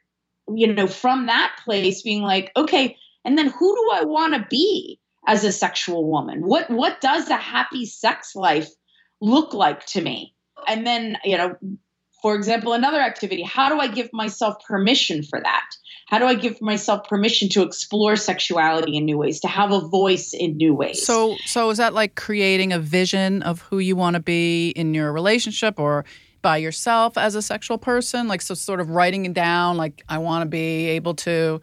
you 0.49 0.72
know 0.72 0.87
from 0.87 1.27
that 1.27 1.55
place 1.64 2.03
being 2.03 2.22
like 2.22 2.53
okay 2.57 2.96
and 3.25 3.37
then 3.37 3.49
who 3.49 3.75
do 3.75 3.90
i 3.94 4.05
want 4.05 4.35
to 4.35 4.46
be 4.49 4.99
as 5.27 5.42
a 5.42 5.53
sexual 5.53 6.09
woman? 6.09 6.46
What 6.46 6.70
what 6.70 7.01
does 7.01 7.29
a 7.29 7.37
happy 7.37 7.85
sex 7.85 8.37
life 8.37 8.70
look 9.20 9.53
like 9.53 9.85
to 9.87 10.01
me? 10.01 10.35
And 10.68 10.87
then 10.87 11.18
you 11.25 11.37
know 11.37 11.57
for 12.22 12.35
example 12.35 12.72
another 12.72 13.01
activity 13.01 13.42
how 13.42 13.68
do 13.68 13.79
i 13.79 13.87
give 13.87 14.09
myself 14.12 14.57
permission 14.66 15.22
for 15.22 15.40
that 15.40 15.68
How 16.07 16.21
do 16.21 16.25
I 16.25 16.35
give 16.35 16.62
myself 16.62 17.09
permission 17.09 17.49
to 17.51 17.62
explore 17.62 18.14
sexuality 18.14 18.97
in 18.97 19.05
new 19.05 19.19
ways, 19.19 19.40
to 19.40 19.49
have 19.49 19.73
a 19.73 19.81
voice 19.81 20.33
in 20.33 20.57
new 20.57 20.73
ways? 20.73 21.05
So, 21.05 21.37
so 21.47 21.69
is 21.71 21.79
that 21.79 21.95
like 21.95 22.14
creating 22.14 22.73
a 22.73 22.79
vision 22.79 23.42
of 23.42 23.61
who 23.62 23.79
you 23.79 23.97
want 23.97 24.14
to 24.14 24.21
be 24.21 24.71
in 24.71 24.95
your 24.95 25.12
relationship 25.12 25.81
or 25.81 26.05
by 26.42 26.59
yourself 26.59 27.19
as 27.19 27.35
a 27.35 27.42
sexual 27.42 27.77
person? 27.77 28.29
Like, 28.29 28.40
so 28.40 28.55
sort 28.55 28.79
of 28.79 28.90
writing 28.90 29.27
it 29.27 29.35
down, 29.35 29.77
like, 29.77 30.05
I 30.09 30.19
want 30.19 30.42
to 30.42 30.47
be 30.47 30.87
able 30.90 31.14
to 31.14 31.61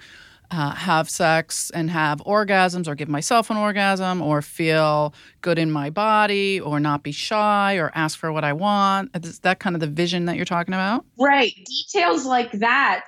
uh, 0.52 0.72
have 0.72 1.10
sex 1.10 1.72
and 1.72 1.90
have 1.90 2.20
orgasms 2.20 2.88
or 2.88 2.96
give 2.96 3.10
myself 3.10 3.50
an 3.50 3.58
orgasm 3.58 4.22
or 4.22 4.42
feel 4.42 5.14
good 5.42 5.58
in 5.58 5.72
my 5.72 5.90
body 5.90 6.60
or 6.60 6.80
not 6.80 7.04
be 7.04 7.12
shy 7.12 7.76
or 7.76 7.92
ask 7.96 8.18
for 8.18 8.32
what 8.32 8.44
I 8.44 8.54
want. 8.54 9.12
Is 9.24 9.40
that 9.40 9.60
kind 9.60 9.76
of 9.76 9.80
the 9.80 9.88
vision 9.88 10.26
that 10.26 10.36
you're 10.36 10.46
talking 10.46 10.74
about? 10.74 11.06
Right. 11.20 11.54
Details 11.66 12.26
like 12.26 12.52
that. 12.54 13.06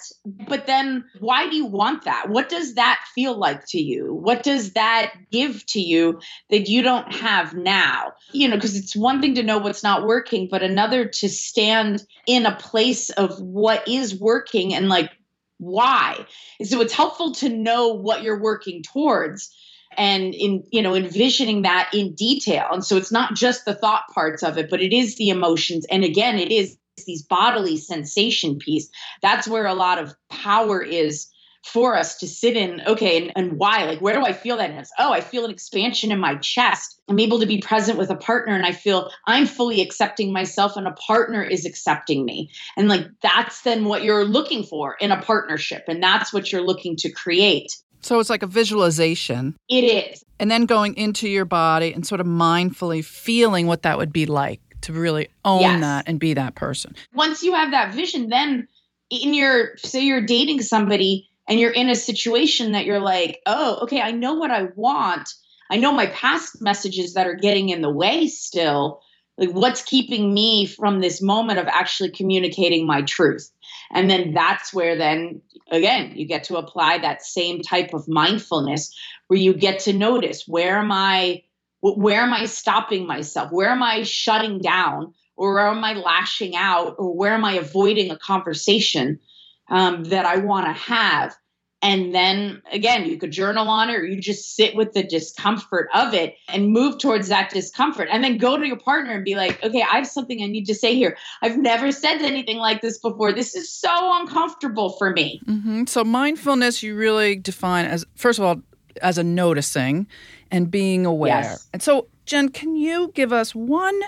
But 0.48 0.66
then 0.68 1.06
why 1.20 1.50
do 1.50 1.56
you 1.56 1.66
want 1.66 2.04
that? 2.06 2.30
What 2.30 2.50
does 2.50 2.76
that 2.76 3.00
feel 3.14 3.38
like 3.38 3.66
to 3.68 3.80
you? 3.80 4.14
What 4.14 4.44
does 4.44 4.74
that 4.74 5.14
give 5.32 5.66
to 5.68 5.80
you 5.80 6.20
that 6.50 6.68
you 6.68 6.82
don't 6.82 7.14
have 7.14 7.54
now? 7.54 8.14
You 8.32 8.48
know, 8.48 8.56
because 8.56 8.76
it's 8.76 8.96
one 8.96 9.22
thing 9.22 9.36
to 9.36 9.44
know 9.44 9.58
what's 9.58 9.84
not 9.84 10.06
working, 10.06 10.48
but 10.50 10.64
another 10.64 11.06
to 11.06 11.30
stand 11.30 12.04
in 12.28 12.46
a 12.46 12.56
place 12.56 13.10
of 13.12 13.40
what 13.40 13.88
is 13.88 14.20
working 14.20 14.74
and 14.74 14.90
like 14.90 15.12
why. 15.58 16.26
And 16.60 16.68
So 16.68 16.82
it's 16.82 16.94
helpful 16.94 17.34
to 17.36 17.50
know 17.50 17.94
what 17.94 18.24
you're 18.24 18.42
working 18.42 18.84
towards 18.84 19.54
and 19.98 20.34
in 20.34 20.64
you 20.72 20.82
know 20.82 20.96
envisioning 20.96 21.62
that 21.62 21.90
in 21.94 22.16
detail. 22.16 22.68
And 22.72 22.84
so 22.84 22.98
it's 22.98 23.12
not 23.12 23.36
just 23.36 23.66
the 23.66 23.76
thought 23.76 24.04
parts 24.14 24.44
of 24.44 24.58
it 24.58 24.70
but 24.70 24.82
it 24.82 24.94
is 24.94 25.16
the 25.16 25.30
emotions. 25.30 25.86
And 25.90 26.04
again 26.04 26.38
it 26.38 26.52
is 26.52 26.78
these 27.06 27.24
bodily 27.24 27.78
sensation 27.78 28.58
piece. 28.58 28.90
That's 29.22 29.48
where 29.48 29.66
a 29.66 29.74
lot 29.74 30.00
of 30.00 30.16
power 30.30 30.82
is 30.82 31.28
for 31.66 31.98
us 31.98 32.16
to 32.18 32.28
sit 32.28 32.56
in 32.56 32.80
okay 32.86 33.18
and, 33.18 33.32
and 33.36 33.58
why? 33.58 33.86
Like 33.86 34.00
where 34.00 34.14
do 34.14 34.24
i 34.24 34.34
feel 34.34 34.58
that 34.58 34.70
in 34.70 34.84
oh 35.00 35.12
i 35.12 35.20
feel 35.20 35.46
an 35.46 35.52
expansion 35.52 36.12
in 36.12 36.20
my 36.20 36.36
chest. 36.36 37.02
I'm 37.10 37.20
able 37.20 37.40
to 37.40 37.46
be 37.48 37.60
present 37.60 37.98
with 37.98 38.12
a 38.12 38.16
partner 38.16 38.54
and 38.54 38.66
i 38.66 38.72
feel 38.72 39.12
i'm 39.26 39.48
fully 39.48 39.82
accepting 39.82 40.32
myself 40.32 40.78
and 40.78 40.88
a 40.88 40.92
partner 40.92 41.44
is 41.44 41.66
accepting 41.66 42.24
me. 42.24 42.52
And 42.78 42.88
like 42.88 43.08
that's 43.22 43.62
then 43.64 43.86
what 43.86 44.04
you're 44.04 44.26
looking 44.26 44.64
for 44.64 44.96
in 45.00 45.12
a 45.12 45.22
partnership 45.22 45.86
and 45.88 46.02
that's 46.02 46.32
what 46.32 46.52
you're 46.52 46.62
looking 46.62 46.96
to 46.98 47.12
create. 47.12 47.76
So 48.02 48.20
it's 48.20 48.30
like 48.30 48.44
a 48.44 48.48
visualization. 48.48 49.56
It 49.68 49.84
is. 49.84 50.24
And 50.40 50.52
then 50.52 50.68
going 50.68 50.96
into 50.96 51.28
your 51.28 51.46
body 51.46 51.92
and 51.92 52.06
sort 52.06 52.22
of 52.22 52.28
mindfully 52.28 53.04
feeling 53.04 53.66
what 53.66 53.82
that 53.82 53.98
would 53.98 54.14
be 54.14 54.28
like 54.28 54.62
to 54.82 54.94
really 54.94 55.30
own 55.44 55.62
yes. 55.62 55.82
that 55.82 56.08
and 56.08 56.20
be 56.20 56.36
that 56.36 56.54
person. 56.54 56.96
Once 57.16 57.42
you 57.42 57.56
have 57.56 57.72
that 57.72 57.96
vision 57.96 58.30
then 58.30 58.68
in 59.10 59.34
your 59.34 59.78
say 59.78 60.02
you're 60.02 60.22
dating 60.22 60.62
somebody 60.62 61.30
and 61.48 61.60
you're 61.60 61.72
in 61.72 61.90
a 61.90 61.96
situation 61.96 62.72
that 62.72 62.86
you're 62.86 63.00
like, 63.00 63.42
oh, 63.46 63.80
okay, 63.84 64.02
I 64.02 64.12
know 64.12 64.34
what 64.34 64.52
I 64.52 64.70
want. 64.76 65.30
I 65.70 65.78
know 65.78 65.92
my 65.92 66.08
past 66.08 66.62
messages 66.62 67.14
that 67.14 67.28
are 67.28 67.36
getting 67.36 67.70
in 67.70 67.82
the 67.82 67.90
way 67.90 68.28
still. 68.28 69.02
Like, 69.38 69.52
what's 69.52 69.82
keeping 69.82 70.34
me 70.34 70.66
from 70.66 71.02
this 71.02 71.22
moment 71.22 71.60
of 71.60 71.68
actually 71.68 72.12
communicating 72.12 72.88
my 72.88 73.02
truth? 73.02 73.52
And 73.92 74.10
then 74.10 74.34
that's 74.34 74.74
where, 74.74 74.96
then 74.96 75.42
again, 75.70 76.14
you 76.16 76.26
get 76.26 76.46
to 76.46 76.58
apply 76.58 77.00
that 77.00 77.22
same 77.22 77.62
type 77.62 77.94
of 77.94 78.08
mindfulness 78.08 78.96
where 79.28 79.40
you 79.40 79.54
get 79.54 79.80
to 79.82 79.94
notice 79.94 80.48
where 80.48 80.78
am 80.78 80.92
I, 80.92 81.44
where 81.82 82.22
am 82.22 82.34
I 82.34 82.46
stopping 82.46 83.06
myself? 83.06 83.52
Where 83.52 83.70
am 83.70 83.84
I 83.84 84.04
shutting 84.04 84.60
down? 84.60 85.14
Or 85.38 85.60
am 85.68 85.84
I 85.84 85.94
lashing 85.94 86.56
out? 86.56 86.96
Or 86.98 87.14
where 87.14 87.34
am 87.34 87.44
I 87.44 87.54
avoiding 87.54 88.10
a 88.10 88.18
conversation? 88.18 89.20
Um, 89.70 90.06
that 90.06 90.26
I 90.26 90.38
want 90.38 90.66
to 90.68 90.74
have. 90.74 91.36
And 91.82 92.16
then 92.16 92.64
again, 92.72 93.06
you 93.06 93.18
could 93.18 93.32
journal 93.32 93.68
on 93.68 93.92
it 93.92 93.96
or 93.96 94.04
you 94.04 94.20
just 94.20 94.56
sit 94.56 94.76
with 94.76 94.94
the 94.94 95.04
discomfort 95.04 95.88
of 95.94 96.16
it 96.16 96.36
and 96.48 96.72
move 96.72 96.98
towards 96.98 97.28
that 97.28 97.52
discomfort. 97.52 98.08
And 98.12 98.24
then 98.24 98.40
go 98.40 98.58
to 98.58 98.66
your 98.66 98.80
partner 98.80 99.12
and 99.12 99.24
be 99.24 99.36
like, 99.36 99.64
okay, 99.64 99.84
I 99.84 99.98
have 99.98 100.08
something 100.08 100.42
I 100.42 100.48
need 100.48 100.66
to 100.66 100.74
say 100.74 100.96
here. 100.96 101.16
I've 101.44 101.60
never 101.60 101.92
said 101.92 102.24
anything 102.24 102.58
like 102.58 102.82
this 102.82 102.98
before. 102.98 103.34
This 103.34 103.56
is 103.56 103.72
so 103.72 103.90
uncomfortable 104.20 104.94
for 104.94 105.12
me. 105.12 105.42
Mm-hmm. 105.46 105.86
So, 105.86 106.04
mindfulness, 106.04 106.82
you 106.82 106.96
really 106.96 107.36
define 107.36 107.86
as, 107.86 108.04
first 108.16 108.40
of 108.40 108.46
all, 108.46 108.62
as 109.04 109.20
a 109.20 109.24
noticing 109.24 110.08
and 110.50 110.72
being 110.72 111.06
aware. 111.06 111.42
Yes. 111.42 111.68
And 111.72 111.84
so, 111.84 112.08
Jen, 112.26 112.50
can 112.50 112.76
you 112.76 113.12
give 113.14 113.32
us 113.32 113.54
one 113.54 114.00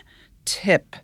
tip 0.45 0.95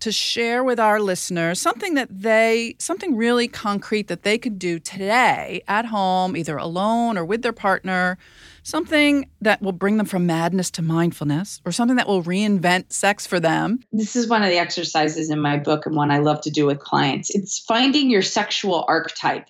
to 0.00 0.12
share 0.12 0.62
with 0.62 0.78
our 0.78 1.00
listeners 1.00 1.60
something 1.60 1.94
that 1.94 2.08
they, 2.10 2.76
something 2.78 3.16
really 3.16 3.48
concrete 3.48 4.08
that 4.08 4.22
they 4.22 4.38
could 4.38 4.58
do 4.58 4.78
today 4.78 5.62
at 5.68 5.86
home, 5.86 6.36
either 6.36 6.56
alone 6.56 7.18
or 7.18 7.24
with 7.24 7.42
their 7.42 7.52
partner, 7.52 8.18
something 8.62 9.28
that 9.40 9.60
will 9.62 9.72
bring 9.72 9.96
them 9.96 10.06
from 10.06 10.26
madness 10.26 10.70
to 10.72 10.82
mindfulness 10.82 11.60
or 11.64 11.72
something 11.72 11.96
that 11.96 12.06
will 12.06 12.22
reinvent 12.22 12.92
sex 12.92 13.26
for 13.26 13.40
them. 13.40 13.80
This 13.92 14.14
is 14.14 14.28
one 14.28 14.42
of 14.42 14.50
the 14.50 14.58
exercises 14.58 15.30
in 15.30 15.40
my 15.40 15.56
book 15.56 15.86
and 15.86 15.96
one 15.96 16.10
I 16.10 16.18
love 16.18 16.40
to 16.42 16.50
do 16.50 16.66
with 16.66 16.78
clients. 16.78 17.30
It's 17.30 17.58
finding 17.58 18.10
your 18.10 18.22
sexual 18.22 18.84
archetype 18.88 19.48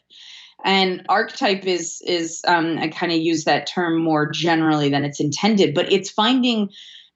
and 0.64 1.04
archetype 1.08 1.64
is 1.64 2.02
is 2.04 2.42
um, 2.48 2.78
i 2.78 2.88
kind 2.88 3.12
of 3.12 3.18
use 3.18 3.44
that 3.44 3.66
term 3.66 4.02
more 4.02 4.28
generally 4.28 4.88
than 4.88 5.04
it's 5.04 5.20
intended 5.20 5.74
but 5.74 5.90
it's 5.92 6.10
finding 6.10 6.68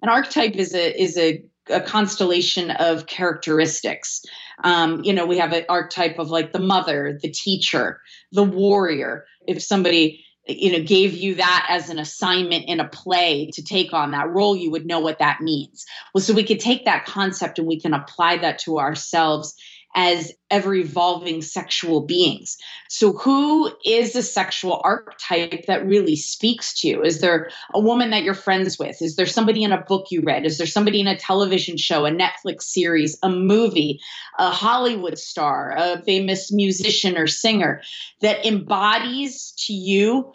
an 0.03 0.09
archetype 0.09 0.55
is 0.55 0.75
a 0.75 1.03
is 1.03 1.17
a 1.19 1.43
a 1.73 1.81
constellation 1.81 2.71
of 2.71 3.07
characteristics. 3.07 4.23
Um, 4.65 5.03
you 5.05 5.13
know, 5.13 5.27
we 5.27 5.39
have 5.39 5.53
an 5.53 5.65
archetype 5.69 6.19
of 6.19 6.31
like 6.31 6.53
the 6.53 6.59
mother, 6.59 7.19
the 7.21 7.31
teacher, 7.31 8.01
the 8.31 8.45
warrior. 8.45 9.25
If 9.47 9.63
somebody 9.63 10.25
you 10.47 10.73
know 10.73 10.85
gave 10.85 11.15
you 11.15 11.37
that 11.37 11.67
as 11.69 11.89
an 11.89 11.99
assignment 11.99 12.65
in 12.67 12.81
a 12.81 12.89
play 12.89 13.49
to 13.53 13.63
take 13.63 13.93
on 13.93 14.11
that 14.11 14.29
role 14.29 14.57
you 14.57 14.73
would 14.73 14.85
know 14.85 14.99
what 14.99 15.21
that 15.21 15.41
means 15.41 15.87
well 16.13 16.23
so 16.23 16.35
we 16.35 16.43
could 16.43 16.59
take 16.59 16.85
that 16.85 17.07
concept 17.07 17.61
and 17.61 17.69
we 17.69 17.81
can 17.81 17.95
apply 17.95 18.37
that 18.37 18.59
to 18.59 18.81
ourselves 18.81 19.55
as 19.95 20.33
ever 20.51 20.75
evolving 20.75 21.43
sexual 21.43 22.01
beings. 22.01 22.57
So, 22.89 23.13
who 23.13 23.71
is 23.85 24.13
the 24.13 24.23
sexual 24.23 24.81
archetype 24.85 25.67
that 25.67 25.87
really 25.87 26.17
speaks 26.17 26.81
to 26.81 26.89
you? 26.89 27.03
Is 27.03 27.21
there 27.21 27.51
a 27.75 27.81
woman 27.81 28.11
that 28.11 28.23
you're 28.23 28.35
friends 28.35 28.79
with? 28.79 29.03
Is 29.03 29.17
there 29.17 29.27
somebody 29.27 29.63
in 29.63 29.73
a 29.73 29.83
book 29.83 30.07
you 30.11 30.23
read? 30.23 30.47
Is 30.47 30.59
there 30.59 30.67
somebody 30.67 31.01
in 31.01 31.07
a 31.07 31.19
television 31.19 31.77
show, 31.77 32.07
a 32.07 32.11
Netflix 32.11 32.63
series, 32.63 33.19
a 33.23 33.29
movie, 33.29 34.01
a 34.39 34.51
Hollywood 34.51 35.19
star, 35.19 35.75
a 35.77 36.03
famous 36.03 36.53
musician 36.53 37.19
or 37.19 37.27
singer 37.27 37.83
that 38.21 38.45
embodies 38.47 39.53
to 39.67 39.73
you? 39.73 40.33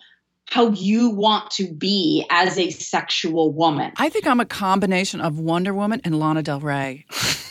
how 0.49 0.69
you 0.69 1.09
want 1.09 1.51
to 1.51 1.69
be 1.73 2.25
as 2.29 2.57
a 2.57 2.69
sexual 2.69 3.51
woman. 3.51 3.91
I 3.97 4.07
think 4.07 4.25
I'm 4.25 4.39
a 4.39 4.45
combination 4.45 5.19
of 5.19 5.39
Wonder 5.39 5.73
Woman 5.73 5.99
and 6.05 6.17
Lana 6.17 6.41
Del 6.41 6.61
Rey. 6.61 7.05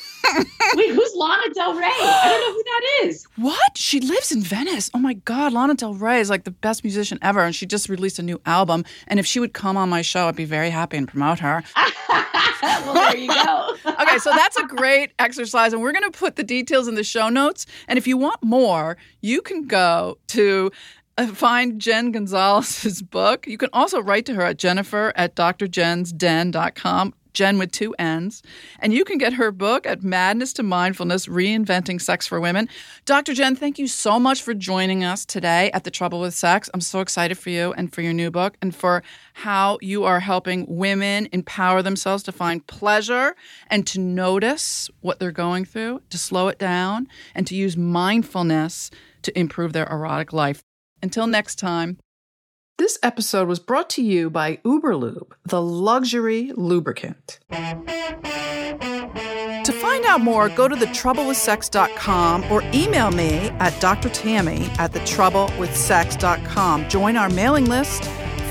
Wait, 0.75 0.91
who's 0.91 1.15
Lana 1.15 1.55
Del 1.55 1.75
Rey? 1.75 1.85
I 1.87 2.29
don't 2.29 2.41
know 2.41 2.53
who 2.53 2.63
that 2.65 3.09
is. 3.09 3.27
What? 3.37 3.77
She 3.77 4.01
lives 4.01 4.33
in 4.33 4.43
Venice. 4.43 4.91
Oh 4.95 4.99
my 4.99 5.15
God, 5.15 5.53
Lana 5.53 5.75
Del 5.75 5.95
Rey 5.95 6.21
is 6.21 6.31
like 6.31 6.45
the 6.45 6.51
best 6.51 6.85
musician 6.85 7.19
ever, 7.23 7.41
and 7.41 7.55
she 7.55 7.67
just 7.67 7.89
released 7.89 8.19
a 8.19 8.23
new 8.23 8.41
album. 8.47 8.85
And 9.07 9.21
if 9.21 9.27
she 9.27 9.41
would 9.41 9.53
come 9.53 9.77
on 9.77 9.89
my 9.89 10.03
show, 10.03 10.29
I'd 10.29 10.37
be 10.37 10.45
very 10.45 10.71
happy 10.71 10.97
and 10.97 11.07
promote 11.07 11.39
her. 11.41 11.63
well, 12.63 12.95
there 12.95 13.17
you 13.17 13.29
go. 13.29 13.77
okay, 13.87 14.19
so 14.19 14.31
that's 14.31 14.57
a 14.57 14.65
great 14.65 15.13
exercise, 15.19 15.73
and 15.73 15.83
we're 15.83 15.93
going 15.93 16.11
to 16.11 16.19
put 16.19 16.37
the 16.37 16.45
details 16.45 16.89
in 16.89 16.95
the 16.95 17.05
show 17.05 17.29
notes. 17.29 17.67
And 17.89 17.99
if 17.99 18.07
you 18.07 18.17
want 18.17 18.43
more, 18.43 18.97
you 19.21 19.43
can 19.43 19.67
go 19.67 20.19
to 20.29 20.71
uh, 21.19 21.27
find 21.29 21.81
Jen 21.81 22.13
Gunsaullus's 22.13 23.03
book. 23.03 23.47
You 23.47 23.59
can 23.59 23.71
also 23.73 24.01
write 24.01 24.27
to 24.27 24.35
her 24.35 24.43
at 24.43 24.59
jennifer 24.59 25.13
at 25.17 25.35
drjensden.com 25.37 27.15
Jen 27.37 27.59
with 27.59 27.71
two 27.71 27.95
N's. 27.99 28.43
And 28.81 28.93
you 28.93 29.05
can 29.05 29.19
get 29.19 29.35
her 29.35 29.53
book 29.53 29.87
at 29.87 30.03
Madness 30.03 30.55
to 30.55 30.63
Mindfulness 30.63 31.27
Reinventing 31.27 32.01
Sex 32.01 32.27
for 32.27 32.41
Women. 32.41 32.69
Dr. 33.05 33.35
Jen, 33.35 33.55
thank 33.55 33.79
you 33.79 33.87
so 33.87 34.19
much 34.19 34.43
for 34.43 34.55
joining 34.55 35.05
us 35.05 35.27
today 35.27 35.71
at 35.73 35.85
The 35.85 35.91
Trouble 35.91 36.21
with 36.21 36.35
Sex. 36.35 36.71
I'm 36.73 36.81
so 36.81 37.01
excited 37.01 37.37
for 37.37 37.51
you 37.51 37.75
and 37.75 37.93
for 37.93 38.01
your 38.01 38.15
new 38.15 38.31
book 38.31 38.57
and 38.63 38.75
for 38.75 39.03
how 39.35 39.79
you 39.83 40.05
are 40.05 40.21
helping 40.21 40.65
women 40.67 41.29
empower 41.31 41.83
themselves 41.83 42.23
to 42.25 42.33
find 42.33 42.67
pleasure 42.67 43.37
and 43.69 43.87
to 43.89 44.01
notice 44.01 44.89
what 45.01 45.21
they're 45.21 45.31
going 45.31 45.67
through, 45.67 46.01
to 46.09 46.17
slow 46.17 46.49
it 46.49 46.59
down, 46.59 47.07
and 47.35 47.47
to 47.47 47.55
use 47.55 47.77
mindfulness 47.77 48.91
to 49.23 49.39
improve 49.39 49.75
their 49.75 49.87
erotic 49.87 50.33
life. 50.33 50.63
Until 51.03 51.27
next 51.27 51.57
time, 51.57 51.99
this 52.79 52.99
episode 53.03 53.49
was 53.49 53.59
brought 53.59 53.89
to 53.91 54.03
you 54.03 54.29
by 54.29 54.57
Uberlube, 54.59 55.33
the 55.45 55.63
luxury 55.63 56.53
lubricant. 56.57 57.39
To 59.65 59.73
find 59.73 60.05
out 60.05 60.21
more, 60.21 60.49
go 60.51 60.69
to 60.69 60.77
thetroublewithsex.com 60.77 62.45
or 62.53 62.63
email 62.75 63.11
me 63.11 63.49
at 63.59 63.73
drtammy 63.75 64.69
at 64.79 64.93
thetroublewithsex.com. 64.93 66.89
Join 66.89 67.17
our 67.17 67.31
mailing 67.31 67.65
list, 67.65 68.05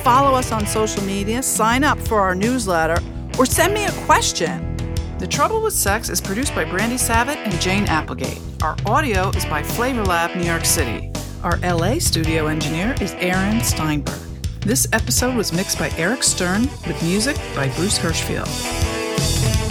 follow 0.03 0.35
us 0.35 0.51
on 0.51 0.65
social 0.65 1.03
media, 1.03 1.41
sign 1.43 1.83
up 1.83 1.99
for 1.99 2.19
our 2.19 2.35
newsletter, 2.35 3.01
or 3.37 3.45
send 3.45 3.73
me 3.73 3.85
a 3.85 3.91
question. 4.05 4.71
The 5.19 5.27
Trouble 5.27 5.61
with 5.61 5.73
Sex 5.73 6.09
is 6.09 6.19
produced 6.19 6.53
by 6.53 6.65
Brandy 6.65 6.97
Savitt 6.97 7.37
and 7.37 7.61
Jane 7.61 7.85
Applegate. 7.85 8.41
Our 8.61 8.75
audio 8.85 9.29
is 9.29 9.45
by 9.45 9.63
Flavor 9.63 10.03
Lab 10.03 10.35
New 10.35 10.43
York 10.43 10.65
City. 10.65 11.11
Our 11.45 11.57
LA 11.57 11.99
studio 11.99 12.47
engineer 12.47 12.95
is 12.99 13.13
Aaron 13.19 13.61
Steinberg. 13.61 14.17
This 14.61 14.87
episode 14.93 15.35
was 15.35 15.53
mixed 15.53 15.77
by 15.77 15.91
Eric 15.91 16.23
Stern 16.23 16.63
with 16.87 16.99
music 17.03 17.37
by 17.55 17.69
Bruce 17.75 17.99
Hirschfield. 17.99 19.64